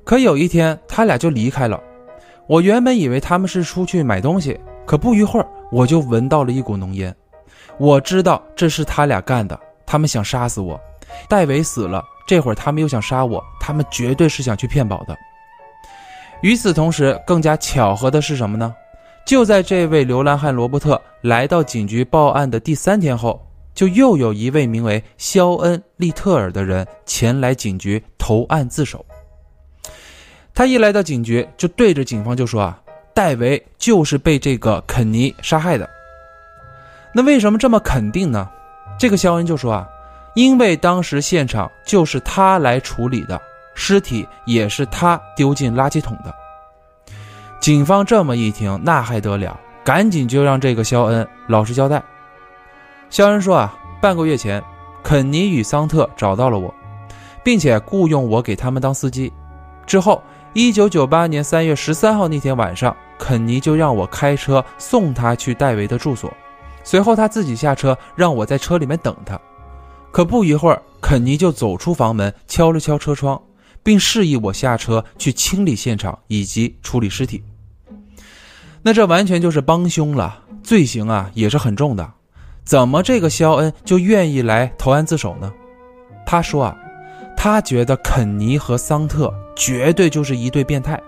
[0.04, 1.82] 可有一天，他俩就离开了。
[2.46, 7.12] 我原本以为他们是出去买东西，可不一会儿我就闻到了一股浓烟。
[7.76, 10.80] 我知道这是他俩干的，他们想杀死我。
[11.28, 15.16] 戴维死了，这会儿他们又想杀我，他们绝对是想去骗保的。
[16.44, 18.74] 与此同时，更加巧合的是什么呢？
[19.24, 23.42] 就在这位流浪汉罗伯特来到警局报案的第三天后，
[23.74, 29.02] 就又有一位名为肖恩·利特尔的人前来警局投案自首。
[30.52, 32.78] 他一来到警局，就对着警方就说：“啊，
[33.14, 35.88] 戴维就是被这个肯尼杀害的。”
[37.14, 38.46] 那为什么这么肯定呢？
[38.98, 39.88] 这个肖恩就说：“啊，
[40.34, 43.40] 因为当时现场就是他来处理的。”
[43.74, 46.34] 尸体也是他丢进垃圾桶的。
[47.60, 49.58] 警方这么一听，那还得了？
[49.82, 52.02] 赶紧就让这个肖恩老实交代。
[53.10, 54.62] 肖恩说：“啊，半个月前，
[55.02, 56.72] 肯尼与桑特找到了我，
[57.42, 59.32] 并且雇佣我给他们当司机。
[59.86, 66.32] 之后，一九九八年三月十三号那天晚上，肯尼就让我开车送他去戴维的住所。
[66.82, 69.38] 随后，他自己下车，让我在车里面等他。
[70.10, 73.40] 可不一会儿，肯尼就走出房门，敲了敲车窗。”
[73.84, 77.40] 并示意我下车去清理现场以及处理尸体。
[78.82, 82.12] 那这完全就是帮凶了，罪行啊也是很重的。
[82.64, 85.52] 怎么这个肖恩就愿意来投案自首呢？
[86.26, 86.76] 他说啊，
[87.36, 91.00] 他觉得肯尼和桑特绝对就是一对变态。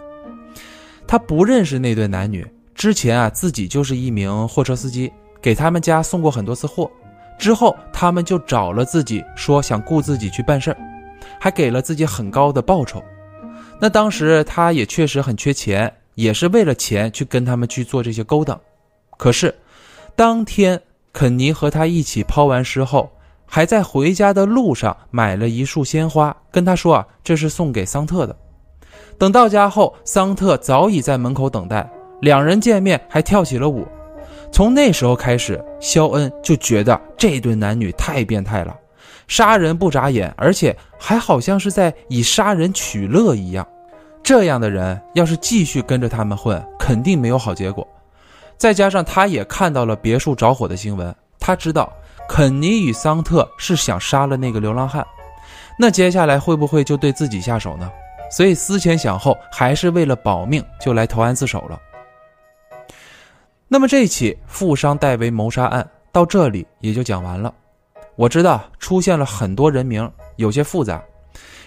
[1.06, 5.10] 他不认识那对男女，之前啊自己就是一名货车司机，
[5.40, 6.90] 给他们家送过很多次货。
[7.38, 10.76] 之后他们就找了自己，说想雇自己去办事儿。
[11.38, 13.02] 还给了自己很高的报酬，
[13.80, 18.58] 那当时他也确实很缺钱，也是为了钱去跟他们去做这些勾当。
[19.16, 19.54] 可是，
[20.14, 20.80] 当天
[21.12, 23.10] 肯尼和他一起抛完尸后，
[23.44, 28.36] 还在回家的路上买了一束鲜花，跟他说啊，这是送给桑特的。
[29.18, 31.88] 等到家后，桑特早已在门口等待，
[32.20, 33.86] 两人见面还跳起了舞。
[34.52, 38.76] 从那时候开始，肖恩就觉得这对男女太变态了。
[39.28, 43.66] 杀人不眨眼，而且还好像是在以杀人取乐一样。
[44.22, 47.86] 这样的人要是继续跟着他们混，肯定没有好结果。
[48.56, 51.92] 再加上他也看到了别墅着火的新闻，他知道
[52.28, 55.06] 肯尼与桑特是想杀了那个流浪汉，
[55.78, 57.90] 那接下来会不会就对自己下手呢？
[58.28, 61.80] 所以思前想后，还是为了保命，就来投案自首了。
[63.68, 67.54] 那么这起富商戴维谋杀案到这里也就讲完了。
[68.16, 71.02] 我知道出现了很多人名，有些复杂，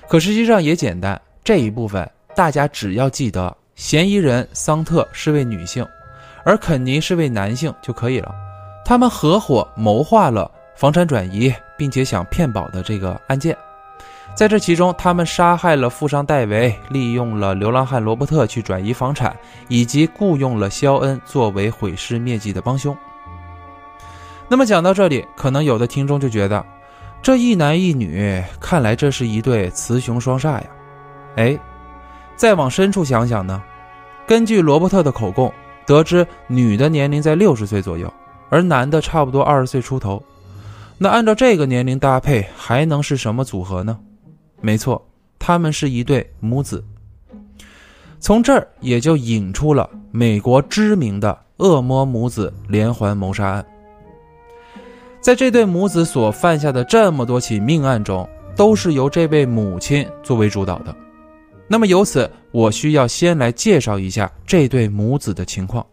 [0.08, 1.20] 可实际上也简单。
[1.43, 5.86] 这一部分大家只要记得，嫌疑人桑特是位女性，
[6.43, 8.34] 而肯尼是位男性就可以了。
[8.84, 13.56] 他们合伙谋划了房产转移，并且想骗保的这个案件。
[14.36, 19.36] 在这其中，他们杀害了富商戴维，利用了流浪汉罗伯特去转移房产，
[19.68, 22.95] 以及雇佣了肖恩作为毁尸灭迹的帮凶。
[24.50, 26.66] 那么讲到这里，可能有的听众就觉得，
[27.22, 30.66] 这一男一女，看来这是一对雌雄双煞呀。
[31.36, 31.58] 哎，
[32.36, 33.62] 再往深处想想呢，
[34.26, 35.54] 根据罗伯特的口供，
[35.86, 38.12] 得知女的年龄在六十岁左右，
[38.50, 40.22] 而男的差不多二十岁出头。
[40.97, 44.00] 那按照这个年龄搭配，还能是什么组合呢？
[44.62, 46.84] 没错，他们是一对母子。
[48.20, 53.66] 从这儿也就引出了美国知名的恶魔母子连环谋杀案。
[55.22, 60.95] 在这对母子所犯下的这么多起命案中，都是由这位母亲作为主导的。
[61.67, 65.86] 那么由此，我需要先来介绍一下这对母子的情况。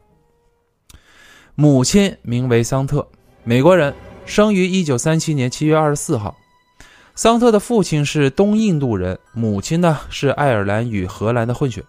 [1.55, 3.07] 母亲名为桑特，
[3.43, 3.93] 美国人，
[4.25, 6.35] 生于一九三七年七月二十四号。
[7.15, 11.83] 桑特的父亲是东印度人，母亲呢是爱尔兰与荷兰的混血。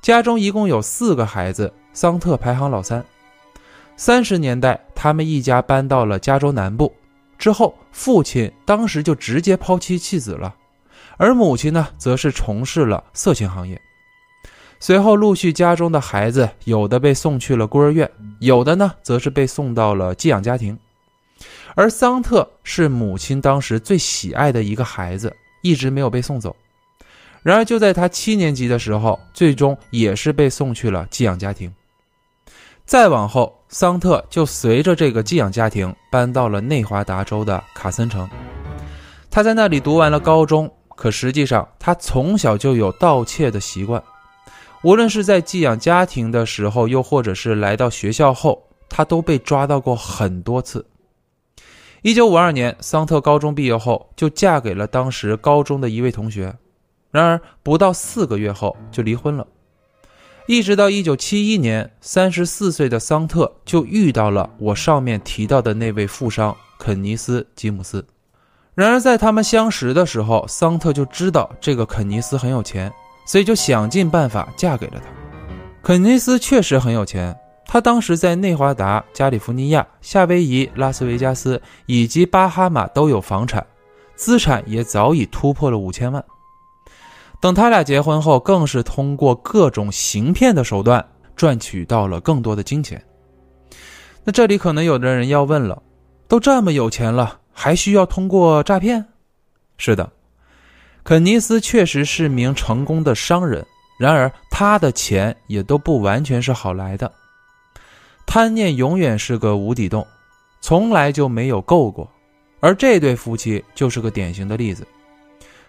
[0.00, 3.04] 家中一共有四个孩子，桑特排行老三。
[3.96, 6.92] 三十年代，他们一家搬到了加州南部。
[7.38, 10.54] 之后，父亲当时就直接抛妻弃子了，
[11.16, 13.80] 而母亲呢，则是从事了色情行业。
[14.80, 20.78] 随后，陆续家中的孩子有的被送去了孤儿院，有的呢，则是被送到了寄养家庭。
[21.74, 26.54] 而桑特是母亲当时最喜爱的一个孩子，一直没有被送走。
[27.42, 31.72] 然而，就在他七年级的时候，最终也是被送去了寄养家庭。
[32.84, 38.28] 再往后，桑特就随着这个寄养家庭搬到了内华达州的卡森城。
[39.30, 44.02] 他在那里读完了高中，可实际上他从小就有盗窃的习惯。
[44.82, 50.84] 无论是在寄养家庭的时候，又或者是来到学校后，他都被抓到过很多次。
[52.02, 56.54] 一九五二年，桑特高中毕业后，就嫁给了当时高中的一位同学。
[57.10, 59.46] 然而，不到四个月后就离婚了。
[60.46, 68.04] 一直到一九七一年，三十四岁的桑特就遇到了我上面提到的那位富商肯尼斯·吉姆斯。
[68.74, 72.92] 然而，在他们相识的时候，桑特就知道这个肯尼斯很有钱，
[73.26, 75.06] 所以就想尽办法嫁给了他。
[75.82, 77.34] 肯尼斯确实很有钱，
[77.64, 83.66] 他当时在内华达、加利福尼亚、夏威夷、拉斯维加斯以及巴哈马都有房产，
[84.14, 86.22] 资产也早已突破了五千万。
[87.40, 91.06] 等他俩结婚后，更是通过各种行骗的手段
[91.36, 93.02] 赚取到了更多的金钱。
[94.24, 95.82] 那这里可能有的人要问了：
[96.26, 99.04] 都这么有钱了，还需要通过诈骗？
[99.76, 100.10] 是的，
[101.02, 103.62] 肯尼斯确实是名成功的商人，
[103.98, 107.12] 然而他的钱也都不完全是好来的。
[108.24, 110.06] 贪念永远是个无底洞，
[110.62, 112.10] 从来就没有够过，
[112.60, 114.86] 而这对夫妻就是个典型的例子。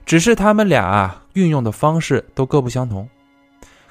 [0.05, 3.09] 只是他们俩啊，运用的方式都各不相同。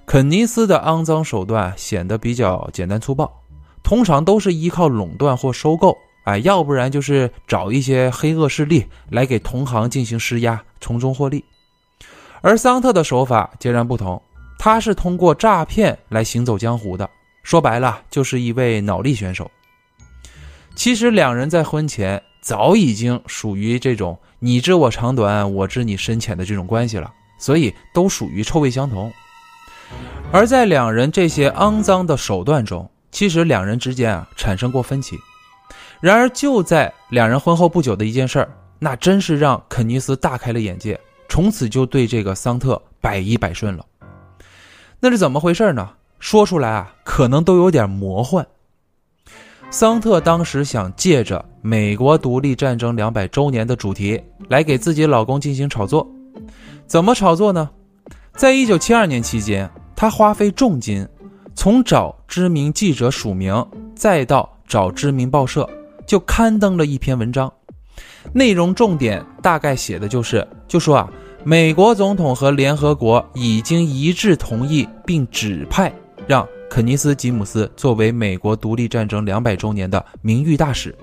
[0.07, 3.43] 肯尼斯的肮脏手段显得比较简单粗暴，
[3.83, 11.45] 通常都是依靠垄断或收购，哎，要不然就是找一些黑恶势力来给同行进行施压，从中获利。
[12.43, 14.23] 而桑特的手法截然不同，
[14.57, 17.11] 他是通过诈骗来行走江湖的，
[17.43, 19.51] 说白了就是一位脑力选手。
[20.77, 24.17] 其实两人在婚前早已经属于这种。
[24.45, 29.11] 你知我长短，我知你深浅的这种关系了，所以都属于臭味相同。
[30.30, 35.18] 而在两人这些肮脏的手段中，其实两人之间啊产生过分歧。
[35.99, 43.86] 然而就在两人婚后不久的一件事儿，那真是让肯尼斯大开了眼界，从此就对这个桑特百依百顺了。
[45.01, 45.88] 那是怎么回事呢？
[46.18, 48.47] 说出来啊，可能都有点魔幻。
[49.75, 56.09] 桑特当时想借着美国独立战争两百周年的主题来给自己老公进行炒作，
[56.87, 57.68] 怎么炒作呢？
[58.37, 61.05] 在一九七二年期间，他花费重金，
[61.57, 63.66] 从找知名记者署名，
[63.97, 65.68] 再到找知名报社，
[66.07, 67.53] 就刊登了一篇文章，
[68.33, 71.11] 内容重点大概写的就是，就说啊，
[71.43, 75.93] 美国总统和联合国已经一致同意并指派
[76.29, 76.47] 让。
[76.69, 80.95] 肯尼斯·吉姆斯作为美国独立战争两百周年的名誉大使，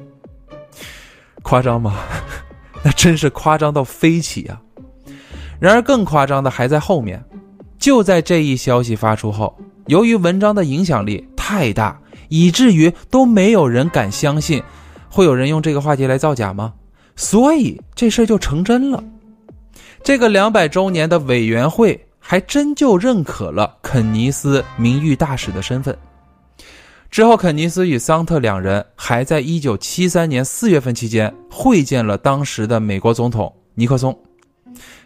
[1.42, 1.98] 夸张吗？
[2.84, 4.62] 那真是夸张到飞起啊！
[5.60, 7.24] 然而更夸张的还在后面。
[7.78, 9.58] 就在这一消息发出后，
[9.88, 14.62] 由于文章的影响力太大，以至于都没有人敢相信
[15.10, 16.74] 会有人用这个话题来造假吗？
[17.16, 19.04] 所以这事就成真了。
[20.04, 22.08] 这个两百周年的委员会。
[22.24, 25.98] 还真就认可了肯尼斯名誉大使的身份。
[27.10, 34.18] 之后，肯尼斯与桑特两人还在1973年4月份期间会见了当时的美国总统尼克松，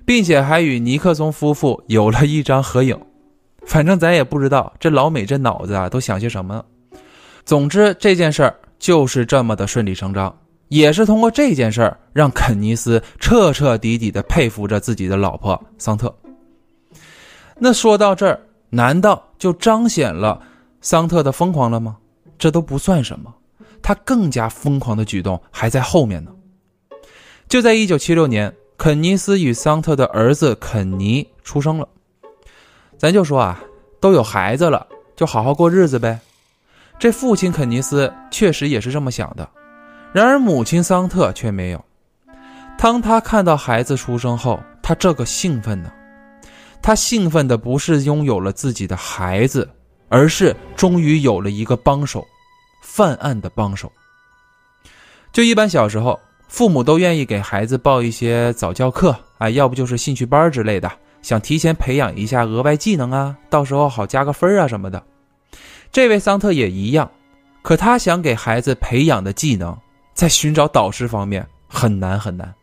[0.05, 2.95] 并且还与尼克松夫妇有了一张合影。
[3.65, 6.63] 反正咱也不知道这老美这脑子啊都想些什么。
[7.43, 10.31] 总之，这件事儿就是这么的顺理成章，
[10.67, 16.15] 也是通过这件事儿让肯尼斯彻彻底底的佩服着自己的老婆桑特。
[17.57, 18.39] 那说到这儿，
[18.69, 20.41] 难道就彰显了
[20.81, 21.97] 桑特的疯狂了吗？
[22.37, 23.33] 这都不算什么，
[23.81, 26.31] 他更加疯狂的举动还在后面呢。
[27.47, 31.87] 就在一九七六年，肯尼斯与桑特的儿子肯尼出生了。
[32.97, 33.63] 咱就说啊，
[34.01, 34.85] 都有孩子了，
[35.15, 36.19] 就好好过日子呗。
[36.99, 39.47] 这父亲肯尼斯确实也是这么想的，
[40.11, 41.85] 然而母亲桑特却没有。
[42.77, 45.89] 当他看到孩子出生后，他这个兴奋呢？
[46.85, 49.67] 他兴奋的不是拥有了自己的孩子，
[50.07, 52.23] 而是终于有了一个帮手，
[52.83, 53.91] 犯案的帮手。
[55.33, 60.91] 就一般小时候，父母都愿意给孩子报一些早教课啊，要不就是兴趣班之类的，
[61.23, 65.03] 想提前培养一下额外技能啊，到时候好加个分啊什么的。
[65.91, 67.09] 这位桑特也一样，
[67.63, 69.75] 可他想给孩子培养的技能，
[70.13, 72.53] 在寻找导师方面很难很难。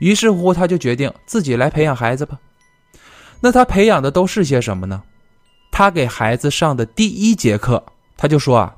[0.00, 2.38] 于是乎，他就决定自己来培养孩子吧。
[3.40, 5.02] 那他培养的都是些什么呢？
[5.70, 7.82] 他给孩子上的第一节课，
[8.16, 8.76] 他就说啊：“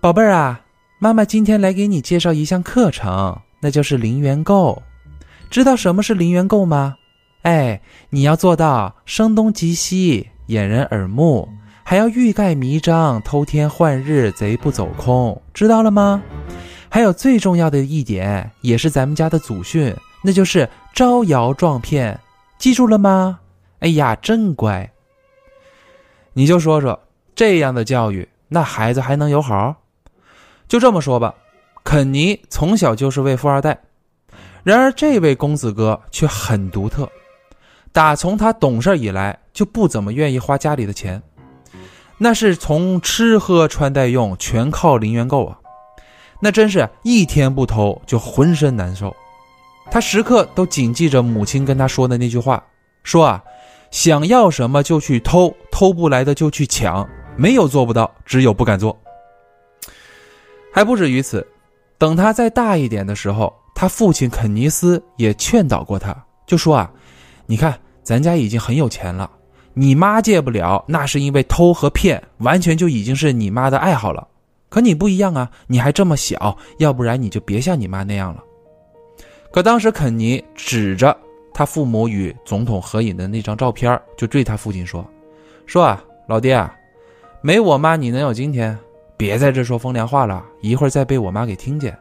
[0.00, 0.60] 宝贝儿啊，
[0.98, 4.82] 妈妈今天来给你介绍一项课程，那就是零元购。
[5.48, 6.96] 知道什么是零元购吗？
[7.42, 7.80] 哎，
[8.10, 11.48] 你要做到声东击西，掩人耳目，
[11.82, 16.22] 还要欲盖弥彰，偷天换日，贼不走空，知道了吗？”
[16.92, 22.18] 还有最重要的一点，也是咱们家的祖训，那就是招摇撞骗，
[22.60, 23.40] 记住了吗？
[23.78, 24.92] 哎呀，真乖！
[26.34, 27.00] 你就说说
[27.34, 29.74] 这样的教育，那孩子还能有好？
[30.68, 31.34] 就这么说吧，
[31.82, 33.80] 肯尼从小就是位富二代，
[34.62, 37.10] 然而这位公子哥却很独特，
[37.92, 41.22] 打从他懂事以来就不怎么愿意花家里的钱，
[42.18, 45.58] 那是从吃喝穿戴用全靠零元购啊。
[46.42, 49.16] 那真是一天不偷就浑身难受，
[49.90, 52.62] 他时刻都谨记着母亲跟他说的那句话：
[53.02, 53.42] 说啊，
[53.90, 58.96] 想要什么就去偷，偷不来的就去抢，没有做不到，只有不敢做。
[60.72, 61.44] 还不止于此，
[61.98, 66.16] 等他再大一点的时候，他父亲肯尼斯也劝导过他，
[66.46, 66.88] 就说啊，
[67.46, 69.28] 你看咱家已经很有钱了，
[69.74, 74.28] 你妈戒不了，那是因为偷和骗完全就已经是你妈的爱好了。
[74.68, 78.44] 可你不一样啊，你还这么小，要不然你就别像你妈那样了。
[79.52, 81.16] 可当时肯尼指着
[81.52, 85.04] 他父母与总统合影的那张照片，就对他父亲说
[85.66, 86.74] ：“说啊，老爹啊，
[87.40, 88.78] 没我妈你能有今天？
[89.16, 91.96] 别在这说风凉话了，一会儿再被我妈给听见。”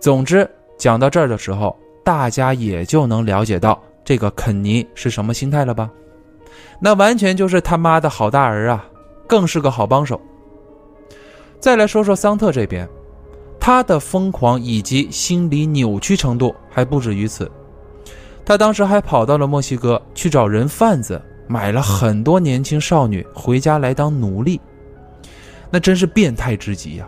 [0.00, 5.90] 总之，讲到这儿的时候，大家也就能了解到这个肯尼是什么心态了吧？
[6.80, 8.88] 那完全就是他妈的好大儿啊，
[9.26, 10.20] 更是个好帮手。
[11.58, 12.88] 再来说说桑特这边，
[13.68, 17.52] 他的疯狂以及心理扭曲程度还不止于此。
[18.42, 24.58] 他当时还跑到了墨西哥去找人贩子，买了很多年轻少女回家来当奴隶，
[25.70, 27.06] 那真是变态之极呀！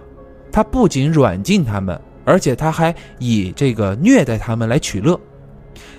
[0.52, 5.18] 他不仅软禁他们，而且他还以这个虐待他们来取乐。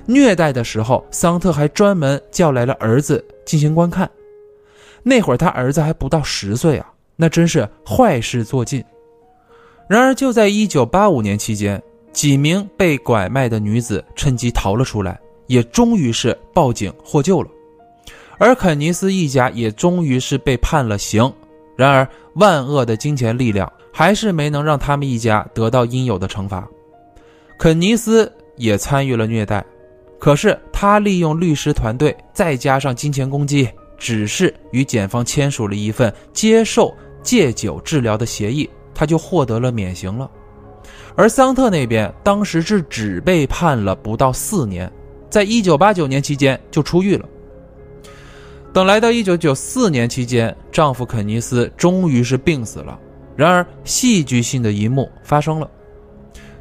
[0.05, 4.07] 虐待的时候，桑特还专门叫来了儿子进行观看。
[5.01, 6.85] 那会儿他儿子还不到十岁啊。
[7.15, 8.83] 那真是坏事做尽。
[9.91, 11.83] 然而，就在1985年期间，
[12.13, 17.49] 几名被拐卖的女子趁机逃了出来，也终于是报警获救了。
[18.39, 21.29] 而肯尼斯一家也终于是被判了刑。
[21.75, 26.65] 然而，万恶的金钱力量还是没能让他们一家得到应有的惩罚。
[27.59, 29.61] 肯尼斯也参与了虐待，
[30.17, 33.67] 可是他利用律师团队，再加上金钱攻击，
[33.97, 36.95] 只是与检方签署了一份接受。
[37.21, 38.67] 戒酒治疗的协议，
[39.01, 40.29] 他就获得了免刑了。
[41.15, 44.91] 而桑特那边当时是只被判了不到四年，
[45.27, 47.27] 在一九八九年期间就出狱了。
[48.71, 52.99] 等来到一九九四年期间，丈夫肯尼斯终于是病死了。
[53.35, 55.67] 然而，戏剧性的一幕发生了，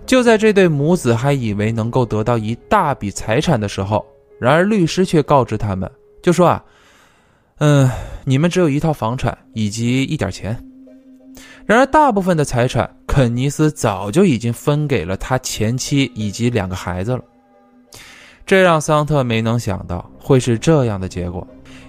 [0.07, 4.03] 就在这对母子还以为能够得到一大笔财产的时候，
[4.39, 5.91] 然而律师却告知他们，
[6.23, 6.65] 就说啊。
[7.59, 7.91] 嗯，
[8.25, 10.59] 你们只有一套房产以及一点钱，
[11.71, 17.23] 然而大部分的财产，肯尼斯早就已经分给了他前妻以及两个孩子了。
[18.45, 21.47] 这让桑特没能想到会是这样的结果，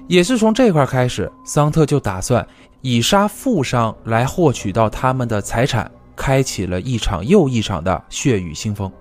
[0.07, 2.47] 也是从这块开始，桑特就打算
[2.81, 8.91] 以杀富商来获取到他们的财产，开启了一场又一场的血雨腥风。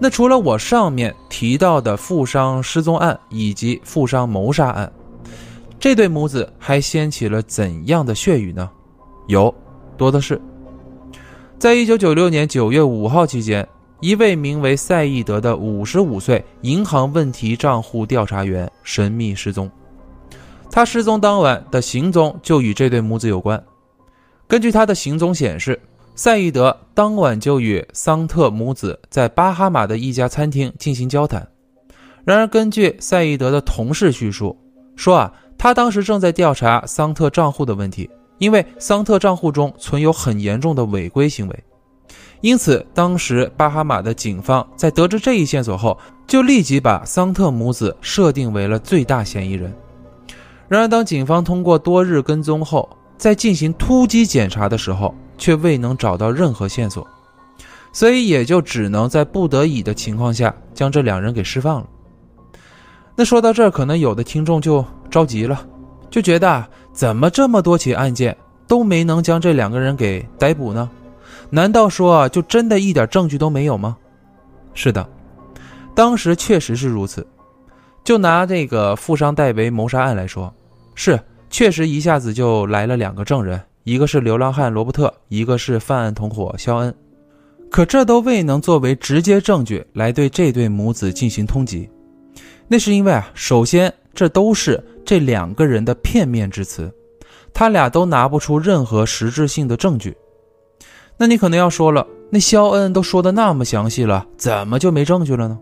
[0.00, 4.92] 那除了我上面提到的富商失踪案以及富商谋杀案。
[5.78, 8.68] 这对母子还掀起了怎样的血雨呢？
[9.26, 9.54] 有
[9.96, 10.40] 多的是。
[11.58, 13.66] 在一九九六年九月五号期间，
[14.00, 19.70] 一位名为赛义德的五十五岁银行问题账户调查员神秘失踪。
[20.70, 23.62] 他失踪当晚的行踪就与这对母子有关。
[24.46, 25.80] 根据他的行踪显示，
[26.16, 31.46] 赛义德当晚就与桑特母子在巴哈马的一家餐厅进行交谈。
[32.24, 34.56] 然而，根据赛义德的同事叙述
[34.96, 41.64] 说啊，他当时正在调查桑特账户的问题，因为桑特账户中存有很严重的违规行为。
[42.40, 49.74] 因此，当时巴哈马的警方在得知这一线索后，就立即把桑特母子设定为了最大嫌疑人。
[50.68, 57.06] 然而，当警方通过多日跟踪后，在进行突击检查的时候，却未能找到任何线索，
[57.92, 61.86] 所以也就只能在不得已的情况下将这两人给释放了。
[63.16, 65.66] 那说到这儿，可能有的听众就着急了，
[66.10, 68.34] 就觉得，怎么这么多起案件
[68.66, 70.88] 都没能将这两个人给逮捕呢？
[71.50, 73.96] 难道说就真的一点证据都没有吗？
[74.72, 75.06] 是的，
[75.94, 77.26] 当时确实是如此。
[78.04, 80.52] 就拿这个富商戴维谋杀案来说，
[80.94, 81.18] 是
[81.50, 83.60] 确实一下子就来了两个证人。
[83.82, 86.94] 一个是流浪汉罗伯特，一个是犯案同伙肖恩，
[87.70, 91.88] 可这都未能作为直接证据来对这对母子进行通缉。
[92.66, 96.92] 那是因为啊，首先这都是这两个人的片面之词，
[97.52, 100.16] 他俩都拿不出任何实质性的证据。
[101.16, 105.58] 那你可能要说了，那肖恩都说的那么详细了，怎么就没证据了呢？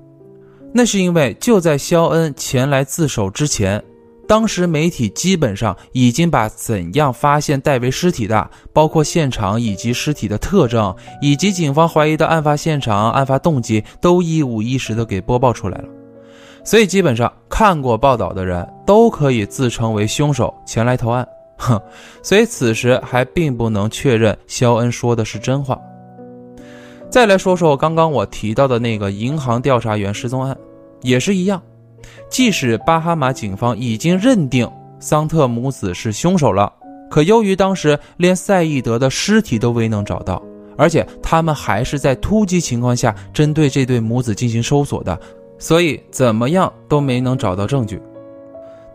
[0.73, 3.83] 那是因为就在肖恩前来自首之前。
[4.29, 15.89] 当时媒体基本上已经把怎样发现戴维尸体的，包括现场以及尸体的特征，以及警方怀疑的案发现场、案发动机，都一五一十的给播报出来了。
[16.65, 21.27] 所以基本上看过报道的人都可以自称为凶手前来投案。
[21.59, 21.81] 哼，
[22.23, 25.79] 所以此时还并不能确认肖恩说的是真话。
[27.11, 30.57] 再来说说刚刚我提到的那个银行调查员失踪案，
[31.03, 31.61] 也是一样。
[32.29, 36.73] 即使巴哈马警方已经认定桑特母子是凶手了，
[37.11, 40.43] 可由于当时连赛义德的尸体都未能找到，
[40.77, 45.17] 而且他们还是在突击情况下针对这对母子进行搜索的，
[45.63, 48.03] 所以怎么样都没能找到证据。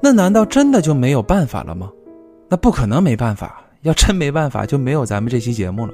[0.01, 1.89] 那难道真的就没有办法了吗？
[2.49, 5.93] 那不可能没办法，要真没办法就没有咱们这期节目了。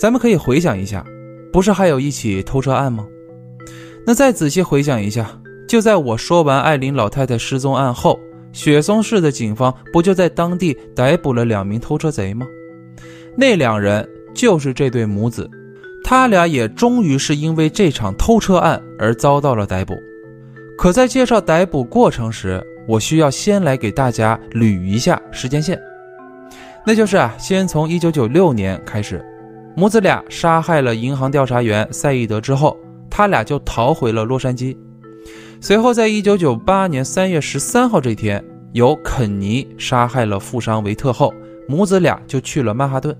[0.00, 1.04] 咱们可以回想一下，
[1.52, 3.06] 不是还有一起偷车案吗？
[4.06, 5.38] 那再仔细回想一下。
[5.68, 8.18] 就在我说完艾琳老太太失踪案后，
[8.50, 12.46] 雪松市的警方不就在当地逮捕了两名偷车贼吗？
[13.36, 15.50] 那两人就是这对母子，
[16.04, 19.94] 他俩也终于是因为这场偷车案而遭到了逮捕。
[20.76, 25.80] 可在介绍逮捕过程时，我需要先来给大家捋一下时间线，
[26.84, 29.24] 那就是啊，先从1996年开始，
[29.74, 32.76] 母子俩杀害了银行调查员赛义德之后，
[33.08, 34.76] 他俩就逃回了洛杉矶。
[35.58, 41.32] 随后，在一九九八年三月十三号这天，由肯尼杀害了富商维特后，
[41.66, 43.16] 母子俩就去了曼哈顿。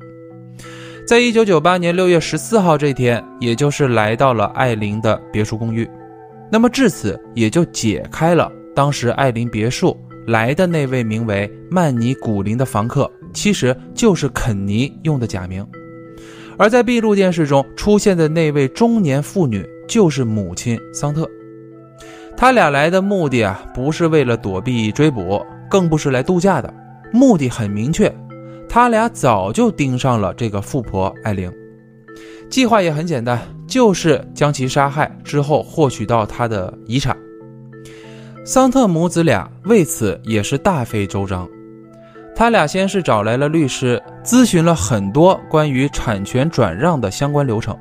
[1.06, 5.86] 在一九九八年六月十四号这天，也就是来到了艾琳的别墅公寓。
[6.50, 9.94] 那么至此，也就解开了当时艾琳别墅
[10.26, 15.66] 来的那位名为曼尼古林的房客，其实就是肯尼用的假名。
[16.56, 21.28] 而在闭路电视中出现的那位中年妇女，就是母亲桑特。
[22.34, 26.72] 他俩来的目的啊，不是为了躲避追捕，更不是来度假的。
[27.12, 28.10] 目的很明确，
[28.74, 31.48] 他俩早就盯上了这个富婆艾琳，
[32.50, 37.16] 计划也很简单，就是将其杀害之后获取到她的遗产。
[38.44, 41.48] 桑特母子俩为此也是大费周章，
[42.34, 47.78] 他俩先是找来了律师，咨询了很多关于产权转让的相关流程。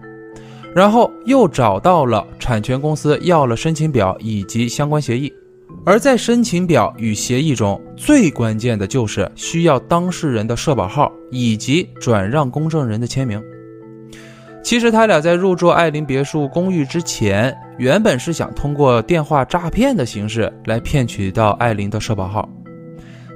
[0.75, 5.33] 然后又找到了产权公司，要了申请表以及相关协议。
[5.86, 13.41] 而在申请表与协议中，最关键的就是需要当事人的社保号以及转让公证人的签名。
[14.63, 22.47] 其实他俩在入住艾琳别墅公寓之前，原本是想通过电话诈骗的形式来骗取到艾琳的社保号。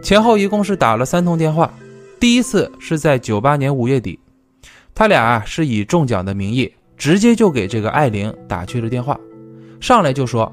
[0.01, 1.69] 前后一共是打了三通电话，
[2.17, 4.17] 第一次是在九八年五月底，
[4.95, 6.71] 他俩是以中奖的名义。
[6.97, 9.15] 直接就给这个艾琳打去了电话，
[9.79, 10.51] 上来就说：“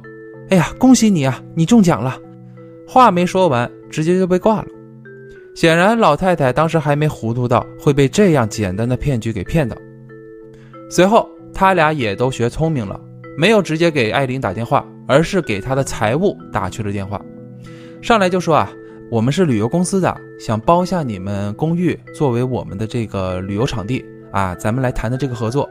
[0.54, 2.16] 哎呀，恭喜你啊，你中奖了！”
[2.86, 4.66] 话没说完，直接就被挂了。
[5.52, 9.76] 显然，老太太当时还没糊涂到会被这样简单的骗局给骗到。
[10.88, 13.00] 随后，他俩也都学聪明了，
[13.36, 17.20] 没有直接给艾琳打电话，而是给他的财务打去了电话。
[18.00, 18.70] 上来就说：“啊，
[19.10, 25.68] 我们是旅游公司的，想包下你们公寓作为我们的这个旅游场地啊，咱们来谈的这个合作。”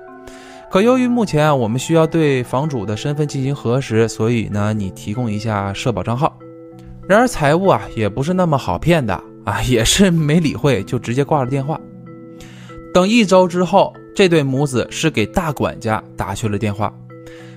[0.74, 6.36] 可由于目前啊，我们需要对房主的身份进行核实，所以呢，你提供一下社保账号。
[7.08, 9.14] 然而财务啊，也不是那么好骗的
[9.46, 11.80] 啊，也是没理会，就直接挂了电话。
[12.92, 16.92] 等一周之后，这对母子是给大管家打去了电话，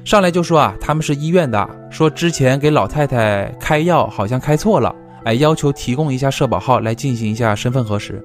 [0.05, 4.95] 上来就说啊，他们是医院的，说之前给老太太开药好像开错了，
[5.25, 8.23] 哎，要求提供一下社保号来进行一下身份核实。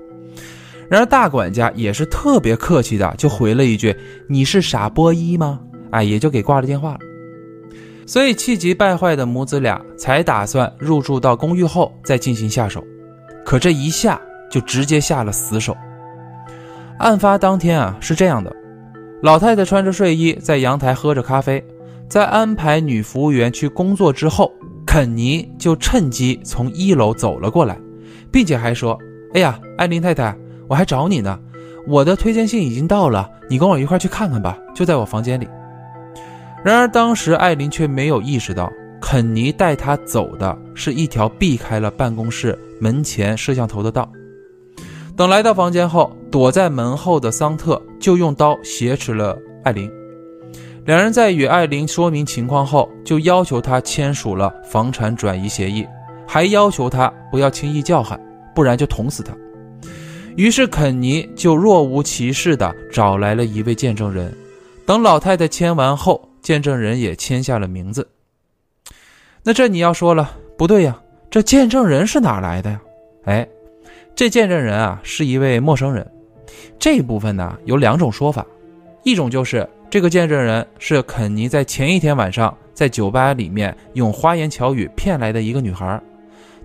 [0.92, 3.96] 然而大管家也是特别客气的，就回了一句
[4.28, 5.58] ：“你是傻波一吗？”
[5.90, 7.00] 哎，也就给挂了电话了。
[8.06, 12.84] 所以气急败坏的母子俩才打算入住到公寓后再进行下手，
[13.46, 14.20] 可这一下
[14.52, 15.74] 就直接下了死手。
[17.00, 18.54] 案发当天啊是这样的，
[19.24, 21.64] 老太太穿着睡衣在阳台喝着咖啡，
[22.10, 24.52] 在安排女服务员去工作之后，
[24.86, 27.80] 肯尼就趁机从一楼走了过来，
[28.30, 29.00] 并且还说
[29.34, 30.38] ：“哎呀，艾琳太太。”
[30.72, 31.38] 我还找你呢，
[31.86, 35.46] 我的推荐信已经到了，你跟我一块去看看吧，就在我房间里。
[36.64, 44.10] 然而当时艾琳却没有意识到，肯尼带她走的是一条避开了办公室门前摄像头的道。
[45.18, 49.92] 等来到房间后，躲在门后的桑特就用刀挟持了艾琳。
[50.86, 55.86] 两人在与艾琳说明情况后，就要求她签署了房产转移协议，
[56.26, 58.18] 还要求她不要轻易叫喊，
[58.56, 59.36] 不然就捅死她。
[60.36, 64.34] 于是肯尼就若无其事地找来了一位见证人，
[64.86, 68.08] 等老太太签完后，见证人也签下了名字。
[69.44, 72.82] 那这你要说了，不对呀，这见证人是哪来的呀？
[73.26, 73.48] 哎，
[74.16, 76.10] 这见证人啊是一位陌生人。
[76.80, 78.46] 这部分呢有两种说法，
[79.04, 86.02] 一种就是这个见证人是肯尼在前一天晚上在酒吧里面用花言巧语骗来的一个女孩，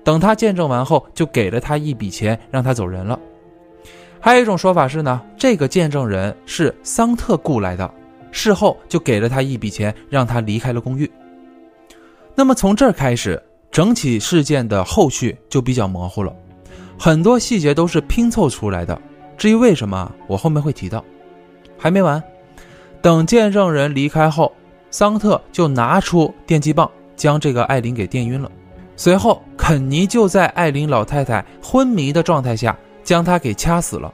[0.04, 3.18] 等他见证完后，就给了他一笔钱，让他走人了。
[4.26, 7.88] 还有一种说法是呢，这个见证人是桑特雇来的，
[8.32, 11.08] 事后就给了他一笔钱，让他离开了公寓。
[12.34, 16.34] 那么从这儿开始，整起事件的后续就比较模糊了，
[16.98, 19.00] 很多细节都是拼凑出来的。
[19.38, 21.04] 至于为什么，我后面会提到。
[21.78, 22.20] 还没完，
[23.00, 24.52] 等见证人离开后，
[24.90, 28.50] 桑特就拿出电击棒将这个艾琳给电晕了。
[28.96, 32.76] 随后，肯尼就在艾琳老太太昏迷的状态下。
[33.06, 34.12] 将她给掐死了，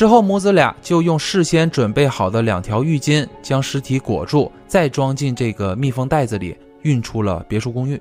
[0.00, 8.00] 之后母子俩就用事先准备好的两条浴巾将尸体裹住，再装进这个密封袋子里，运出了别墅公寓。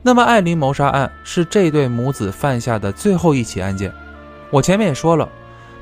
[0.00, 3.92] 那么，艾琳谋杀案是这对母子犯下的最后一起案件。
[4.50, 5.28] 我前面也说了，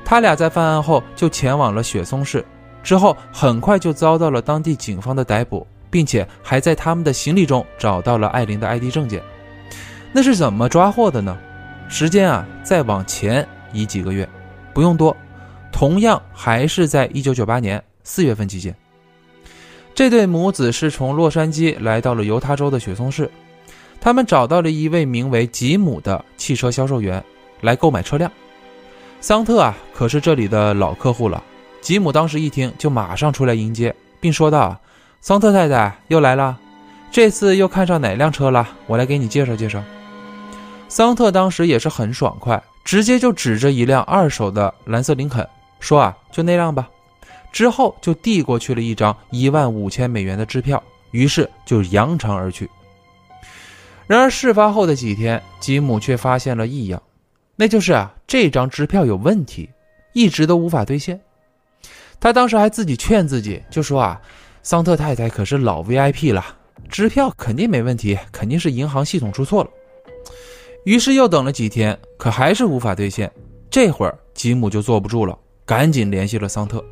[0.03, 2.43] 他俩在犯案后就前往了雪松市，
[2.83, 9.23] 之后很快就遭到了当地警方的逮捕，并且还在他们的行李中找到了艾琳的 ID 证件。
[10.11, 11.37] 那是怎么抓获的呢？
[11.87, 14.27] 时间啊，再往前移几个月，
[14.73, 15.15] 不用多，
[15.71, 18.75] 同样还是在一九九八年四月份期间。
[19.93, 23.29] 这对母子是从洛杉矶来到了犹他州的雪松市，
[23.99, 27.23] 他们找到了一位名为吉姆的汽车销售员
[27.61, 28.31] 来购买车辆。
[29.19, 31.43] 桑特啊，可是这里的老客户了。
[31.81, 34.79] 吉姆当时一听，就马上出来迎接，并说道
[35.19, 36.57] ：“桑特太太又来了，
[37.11, 38.67] 这次又看上哪辆车了？
[38.87, 39.83] 我来给你介绍介绍。”
[40.87, 45.47] 桑特当时也是很爽快，直接就指着一辆二手的蓝色林肯
[45.79, 46.89] 说：“啊，就那辆吧。”
[47.51, 52.69] 之后就递过去了一张一万五千美元的支票，于是就扬长而去。
[54.07, 57.01] 然而事发后的几天，吉姆却发现了异样，
[57.55, 59.69] 那就是啊，这张支票有问题，
[60.13, 61.19] 一直都无法兑现。
[62.19, 64.21] 他当时还自己劝自己，就说：“啊，
[64.63, 66.45] 桑特太太可是老 VIP 了，
[66.87, 69.69] 支票肯定没问题，肯定是银行系统出错了。”
[70.83, 73.31] 于是又等了几天，可还是无法兑现。
[73.69, 76.83] 这会儿吉姆就坐不住了，赶紧联系了桑特。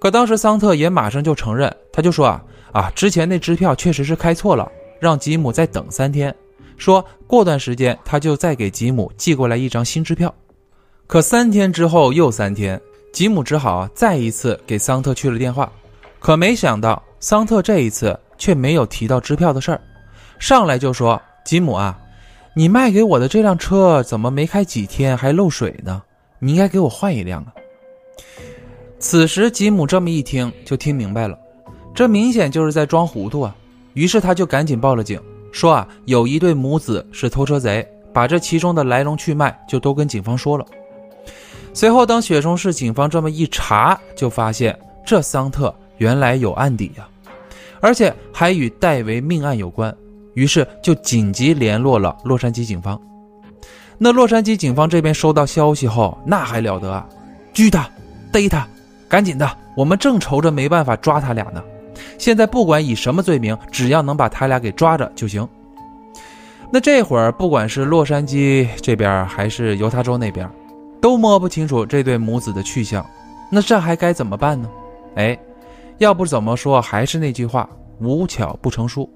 [0.00, 6.34] 可当时桑特也马上就承认，他就说啊啊，之前那支票确实是开错了，让吉姆再等三天，
[6.76, 10.34] 说过段时间他就再给吉姆寄过来一张新支票。
[11.06, 12.80] 可三天之后又三天，
[13.12, 15.70] 吉姆只好再一次给桑特去了电话。
[16.18, 19.80] 可没想到桑特这一次却没有提到支票的事儿，
[20.38, 21.96] 上来就说吉姆啊。
[22.58, 26.02] 你卖给我的这辆车怎么没开几天还漏水呢？
[26.38, 27.52] 你应该给我换一辆啊！
[28.98, 31.38] 此时吉姆这么一听就听明白了，
[31.94, 33.54] 这明显就是在装糊涂啊！
[33.92, 35.20] 于是他就赶紧报了警，
[35.52, 40.64] 说啊有一对母子是偷车贼，把这其中的来龙去脉就都跟警方说了。
[41.74, 47.06] 随后等雪松市警方这么一查，就发现这桑特原来有案底呀，
[47.82, 49.94] 而且还与戴维命案有关。
[50.36, 53.00] 于是就紧急联络了洛杉矶警方。
[53.96, 57.08] 那洛杉矶警方这边收到消息后，那还了得啊！
[57.54, 57.88] 拘他，
[58.30, 58.68] 逮他，
[59.08, 59.50] 赶紧的！
[59.74, 61.64] 我们正愁着没办法抓他俩呢。
[62.18, 65.48] 现在不管以什么罪名，只要能把他俩给抓着就行。
[66.70, 70.46] 那这会儿，不管是洛杉矶这边还是犹他州那边，
[71.00, 73.02] 都摸不清楚这对母子的去向，
[73.50, 74.68] 那这还该怎么办呢？
[75.14, 75.38] 哎，
[75.96, 77.66] 要不怎么说还是那句话，
[78.00, 79.10] 无巧不成书。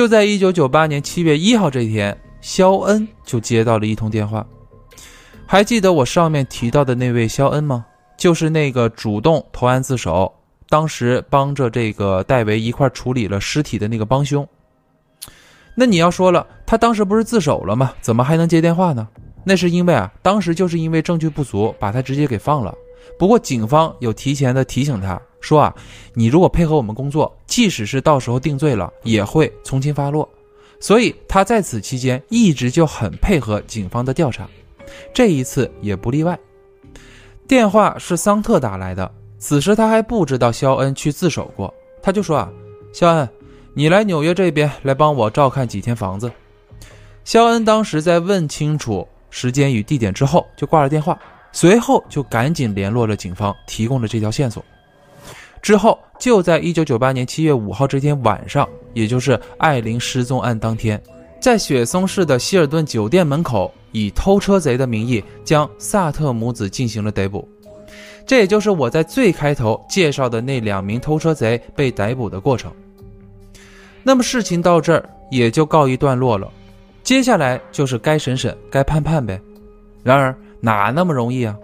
[0.00, 4.46] 就在一九九八年七月一号这一天，肖恩就接到了一通电话。
[5.46, 7.84] 还记得我上面提到的那位肖恩吗？
[8.16, 10.34] 就是那个主动投案自首，
[10.70, 14.48] 当时帮着这个戴维一块处理了尸体的那个帮凶。
[15.74, 17.92] 那你要说了，他当时不是自首了吗？
[18.00, 19.06] 怎么还能接电话呢？
[19.44, 22.74] 那是因为啊，当时就是因为证据不足，把他直接给放了。
[23.18, 25.74] 不过警方有提前的提醒他说啊，
[26.14, 30.28] 你如果配合我们工作，即使是到时候定罪了，也会从轻发落。
[30.78, 34.48] 所以他在此期间一直就很配合警方的调查。
[35.12, 36.38] 这一次也不例外。
[37.46, 41.72] 电话是桑特打来的，此时他还不知道肖恩去自首过，
[42.02, 42.50] 他就说啊，
[42.92, 43.28] 肖恩，
[43.74, 46.30] 你来纽约这边来帮我照看几天房子。
[47.24, 51.18] 肖恩当时在问清楚时间与地点之后，就挂了电话，
[51.52, 54.64] 随后就赶紧联络了警方，提供了这条线索。
[55.62, 61.00] 之后就在一九九八年七月五号这天晚上，也就是艾琳失踪案当天，
[61.40, 63.72] 在雪松市的希尔顿酒店门口。
[63.92, 67.48] 以偷车贼的名义将萨特母子进行了逮捕，
[68.24, 72.72] 这也就是我在最开头介绍的那两名偷车贼被逮捕的过程。
[74.04, 76.48] 那么事情到这儿也就告一段落了，
[77.02, 79.40] 接下来就是该审审、该判判呗。
[80.04, 81.56] 然而哪那么容易啊？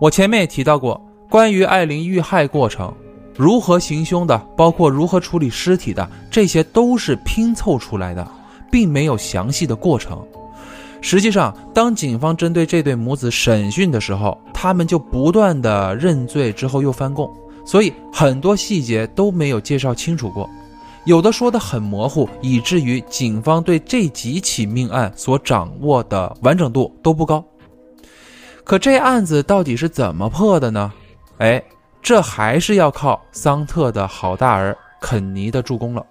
[0.00, 0.98] 我前面也提到过，
[1.28, 2.90] 关于艾琳遇害过程、
[3.36, 8.26] 如何行凶的，包括如何处理尸体的，这些都是拼凑出来的，
[8.70, 10.24] 并没有详细的过程。
[11.00, 17.28] 实际上，当警方针对这对母子审讯的时候，他们就不断的认罪，之后又翻供，
[17.64, 20.48] 所以很多细节都没有介绍清楚过，
[21.04, 27.44] 有的说的很模糊，以至于警方对这几起命案所掌握的完整度都不高。
[28.62, 30.92] 可这案子到底是怎么破的呢？
[31.38, 31.60] 哎，
[32.02, 36.04] 这还是要靠桑特的好大儿肯尼的助攻了。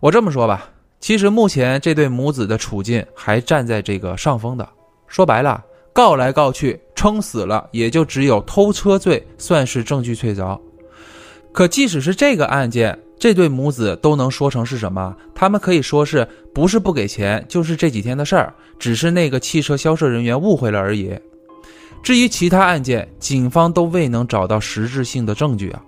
[0.00, 0.70] 我这么说吧。
[0.98, 4.68] 其实目前这对母子的处境还站在这个上风的。
[5.06, 5.64] 说白了，
[5.94, 10.60] 告来告去，撑死了也就只有偷车罪算是证据确凿。
[11.52, 15.16] 可即使是这个案件，这对母子都能说成是什么？
[15.34, 21.18] 他们可以说是不是不给钱，就是这几天的事儿，只是那个汽车销售人员误会了而已。
[22.02, 25.82] 至于其他案件，警方都未能找到实质性的证据啊。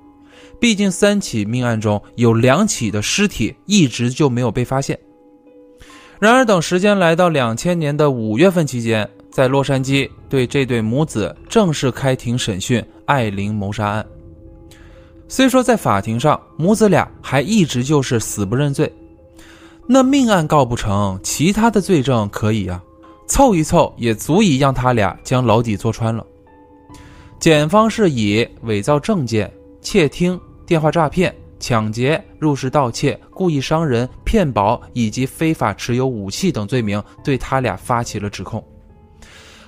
[0.61, 4.99] 毕竟三起命案中有两起的尸体一直就没有被发现。
[6.21, 14.07] 然而，等时间来到两千年的五月份期间，在洛杉矶对这对母子正式开庭审讯艾琳谋杀案。
[15.27, 18.93] 虽说在法庭上母子俩还一直就是死不认罪，
[19.89, 22.81] 那命案告不成，其他的罪证可以呀，
[23.27, 26.27] 凑一凑也足以让他俩将牢底坐穿了。
[27.39, 30.41] 检方是以伪造证件、窃听。
[30.65, 38.65] 电话诈骗、抢劫、入室盗窃、故意伤人、骗保以及非法持有武器等罪名，对他俩发起了指控。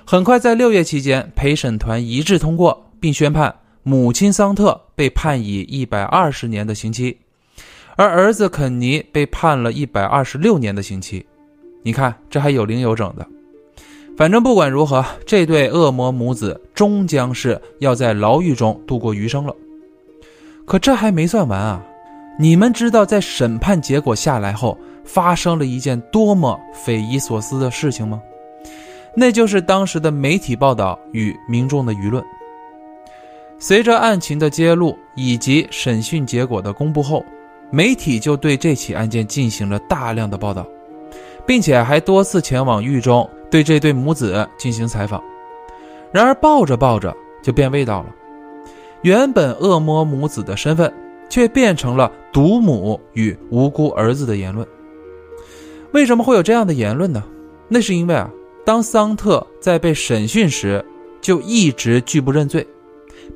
[0.06, 7.18] 很快，在六月期间，陪审团一致通过，并宣判母亲桑特被判以一百二十年的刑期，
[7.96, 11.26] 而儿子肯尼被判了一百二十六年的刑期。
[11.82, 13.26] 你看，这还有零有整的。
[14.16, 19.54] 反正不管如何，这对恶魔母子终将是要在牢狱中度过余生了。
[20.64, 21.84] 可这还没算完啊！
[22.38, 28.22] 你们知道在审判结果下来后，发生了一件多么匪夷所思的事情吗？
[29.16, 32.24] 那就是当时的媒体报道与民众的舆论。
[33.58, 37.24] 随着案情的揭露以及审讯结果的公布后，
[37.70, 40.66] 媒体就对这起案件进行了大量的报道，
[41.46, 45.22] 并且还多次前往狱中对这对母子进行采访。
[46.10, 48.06] 然而，抱着抱着就变味道了。
[49.02, 50.92] 原本恶魔母子的身份，
[51.30, 54.66] 却变成了毒母与无辜儿子的言论。
[55.92, 57.22] 为什么会有这样的言论呢？
[57.68, 58.28] 那是因为啊，
[58.66, 60.84] 当桑特在被审讯时，
[61.20, 62.66] 就一直拒不认罪，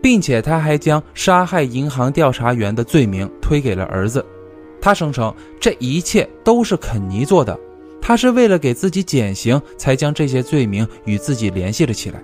[0.03, 4.27] 并且他还将杀害银行调查员的罪名推给了儿子。
[4.81, 7.57] 他声称这一切都是肯尼做的，
[8.09, 12.19] 他是为了给自己减刑，才将这些罪名与自己联系了起来。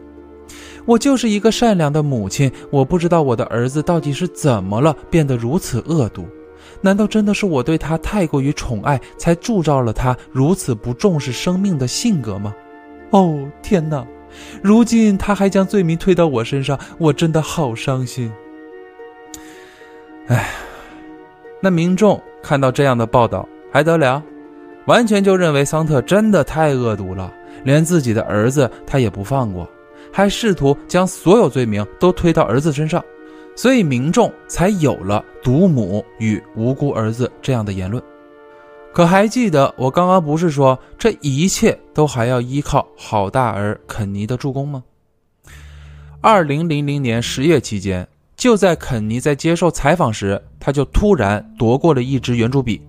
[0.87, 6.27] 我就是一个善良的母亲，我不知道我的儿子到底是怎么了，变得如此恶毒。
[6.81, 12.55] 难道真的是我对他太过于宠爱，才铸造了他如此不重视生命的性格吗？
[13.11, 14.07] 哦，天哪！
[14.63, 18.33] 如今他还将罪名推到我身上，我真的好伤心。
[20.29, 20.49] 哎，
[21.61, 24.23] 那民众看到这样的报道还得了？
[24.87, 27.33] 完全就认为桑特真的太恶毒了，
[27.65, 29.69] 连自己的儿子他也不放过。
[30.13, 33.05] 还试图将所有罪名都推到儿子身上，
[33.57, 38.03] 所以民众才有了毒母与无辜儿子这样的言论。
[38.93, 44.85] 可还记得我刚刚不是说这一切都还要依靠好大儿肯尼的助攻吗？
[46.21, 48.07] 二零零零年十月期间，
[48.37, 52.81] 就在肯尼在接受采访时，他就突然夺过了一支圆珠笔，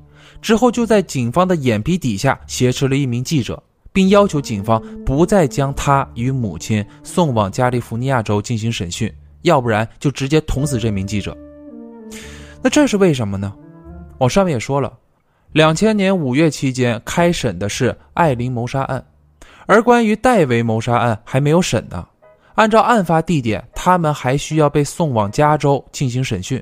[0.41, 3.61] 之后就在警方的眼皮底下挟持了一名记者，
[3.91, 9.11] 并要求警方不再将他与母亲送往加利福尼亚州进行审讯，
[9.41, 11.35] 要不然就直接捅死这名记者。
[12.61, 13.53] 那这是为什么呢？
[14.17, 14.91] 我上面也说了。
[15.51, 19.05] 两千年五月期间开审的是艾琳谋杀案，
[19.65, 22.05] 而关于戴维谋杀案还没有审呢。
[22.55, 26.61] 按照案发地点，他们还需要被送往加州进行审讯。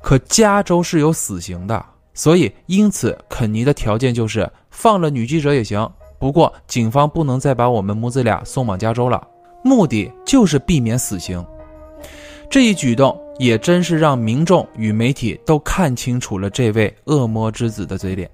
[0.00, 1.84] 可加州是有死刑的，
[2.18, 5.88] 所以因此肯尼的条件就是放了女记者也行，
[6.18, 9.24] 不过警方不能再把我们母子俩送往加州了，
[9.62, 11.46] 目的就是避免死刑。
[12.50, 13.16] 这一举动。
[13.38, 18.28] 也真是让民众与媒体都看清楚了这位恶魔之子的嘴脸。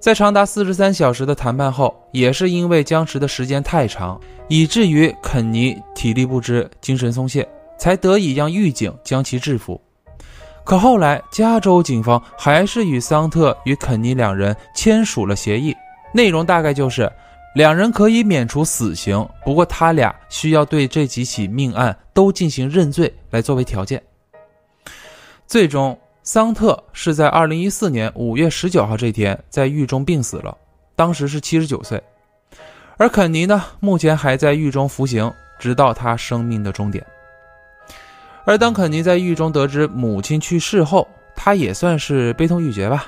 [0.00, 9.80] 在长达四十三小时的谈判后，也是因为僵持的时间太长，以至于肯尼体力不支、精神松懈，才得以让狱警将其制服。
[10.68, 15.74] 可后来，加州警方还是与桑特与肯尼两人签署了协议，
[16.12, 17.10] 内容大概就是。
[17.54, 24.00] 两人可以免除死刑，不过他俩需要对这几起命案都进行认罪来作为条件。
[25.46, 30.54] 最终，桑特是在二零一四年五月十九号这天在狱中病死了，
[30.94, 32.00] 当时是七十九岁。
[32.98, 37.04] 而肯尼呢，目前还在狱中服刑，直到他生命的终点。
[38.48, 43.04] 而当肯尼在狱中得知母亲去世后，他也算是悲痛欲绝吧。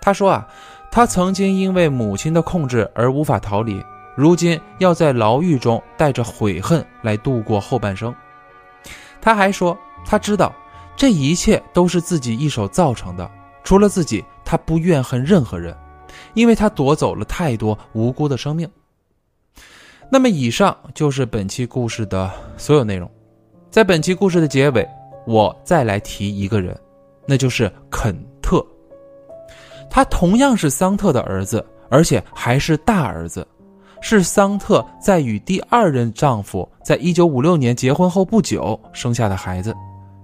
[0.00, 0.48] 他说啊。
[0.92, 3.80] 他曾经因为母亲的控制而无法逃离，
[4.16, 8.12] 如今要在牢狱中带着悔恨来度过后半生。
[9.20, 10.52] 他还说，他知道
[10.96, 13.30] 这一切都是自己一手造成的，
[13.62, 15.76] 除了自己，他不怨恨任何人，
[16.34, 18.68] 因为他夺走了太多无辜的生命。
[20.10, 23.08] 那么，以上就是本期故事的所有内容。
[23.70, 24.84] 在本期故事的结尾，
[25.28, 26.76] 我再来提一个人，
[27.24, 28.12] 那就是肯
[28.42, 28.64] 特。
[29.88, 33.46] 他同样是桑特的儿子，而且还是大儿子，
[34.00, 39.72] 是桑特在与第二任丈夫在一九五六年结婚后不久生下的孩子。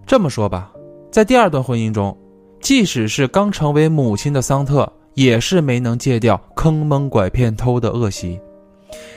[0.04, 0.72] 这么说吧，
[1.12, 2.16] 在第二段婚姻中，
[2.60, 8.40] 即使是刚成为母亲的桑特，也是没能戒掉坑蒙拐骗偷的恶习，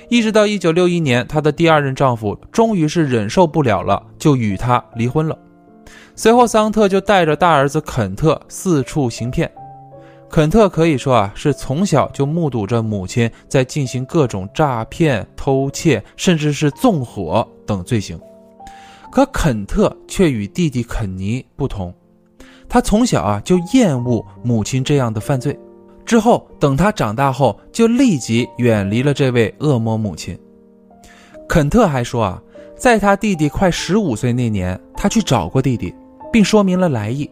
[0.10, 5.38] 一直到一九六一年，她的第二任丈夫终于是忍受不了了，就与她离婚了。
[6.16, 9.49] 随后，桑特就带着大儿子肯特四处行骗。
[10.28, 18.20] 肯特可以说啊，是从小就目睹着母亲在进行各种诈骗、偷窃，甚至是纵火等罪行。
[19.12, 21.93] 可肯特却与弟弟肯尼不同，
[22.68, 25.57] 他从小啊就厌恶母亲这样的犯罪。
[26.10, 30.36] 之后，等他长大后，就立即远离了这位恶魔母亲。
[31.47, 32.41] 肯特还说啊，
[32.76, 35.93] 在他弟弟快十五岁那年，他去找过弟弟，
[36.34, 37.30] 并说明了来意。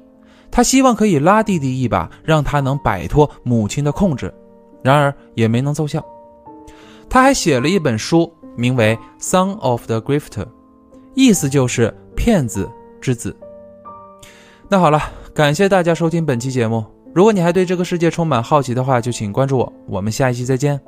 [0.51, 4.31] 他希望可以拉弟弟一把，让他能摆脱母亲的控制，
[4.83, 6.05] 然而也没能奏效。
[7.09, 10.43] 他还写了一本书，名为《Son of the Grifter》，
[11.15, 12.69] 意思就是骗子
[13.01, 13.35] 之子。
[14.69, 15.01] 那好了，
[15.33, 16.85] 感谢大家收听本期节目。
[17.17, 19.73] 如果你还对这个世界充满好奇的话，就请关注我。
[19.87, 20.79] 我们下一期再见。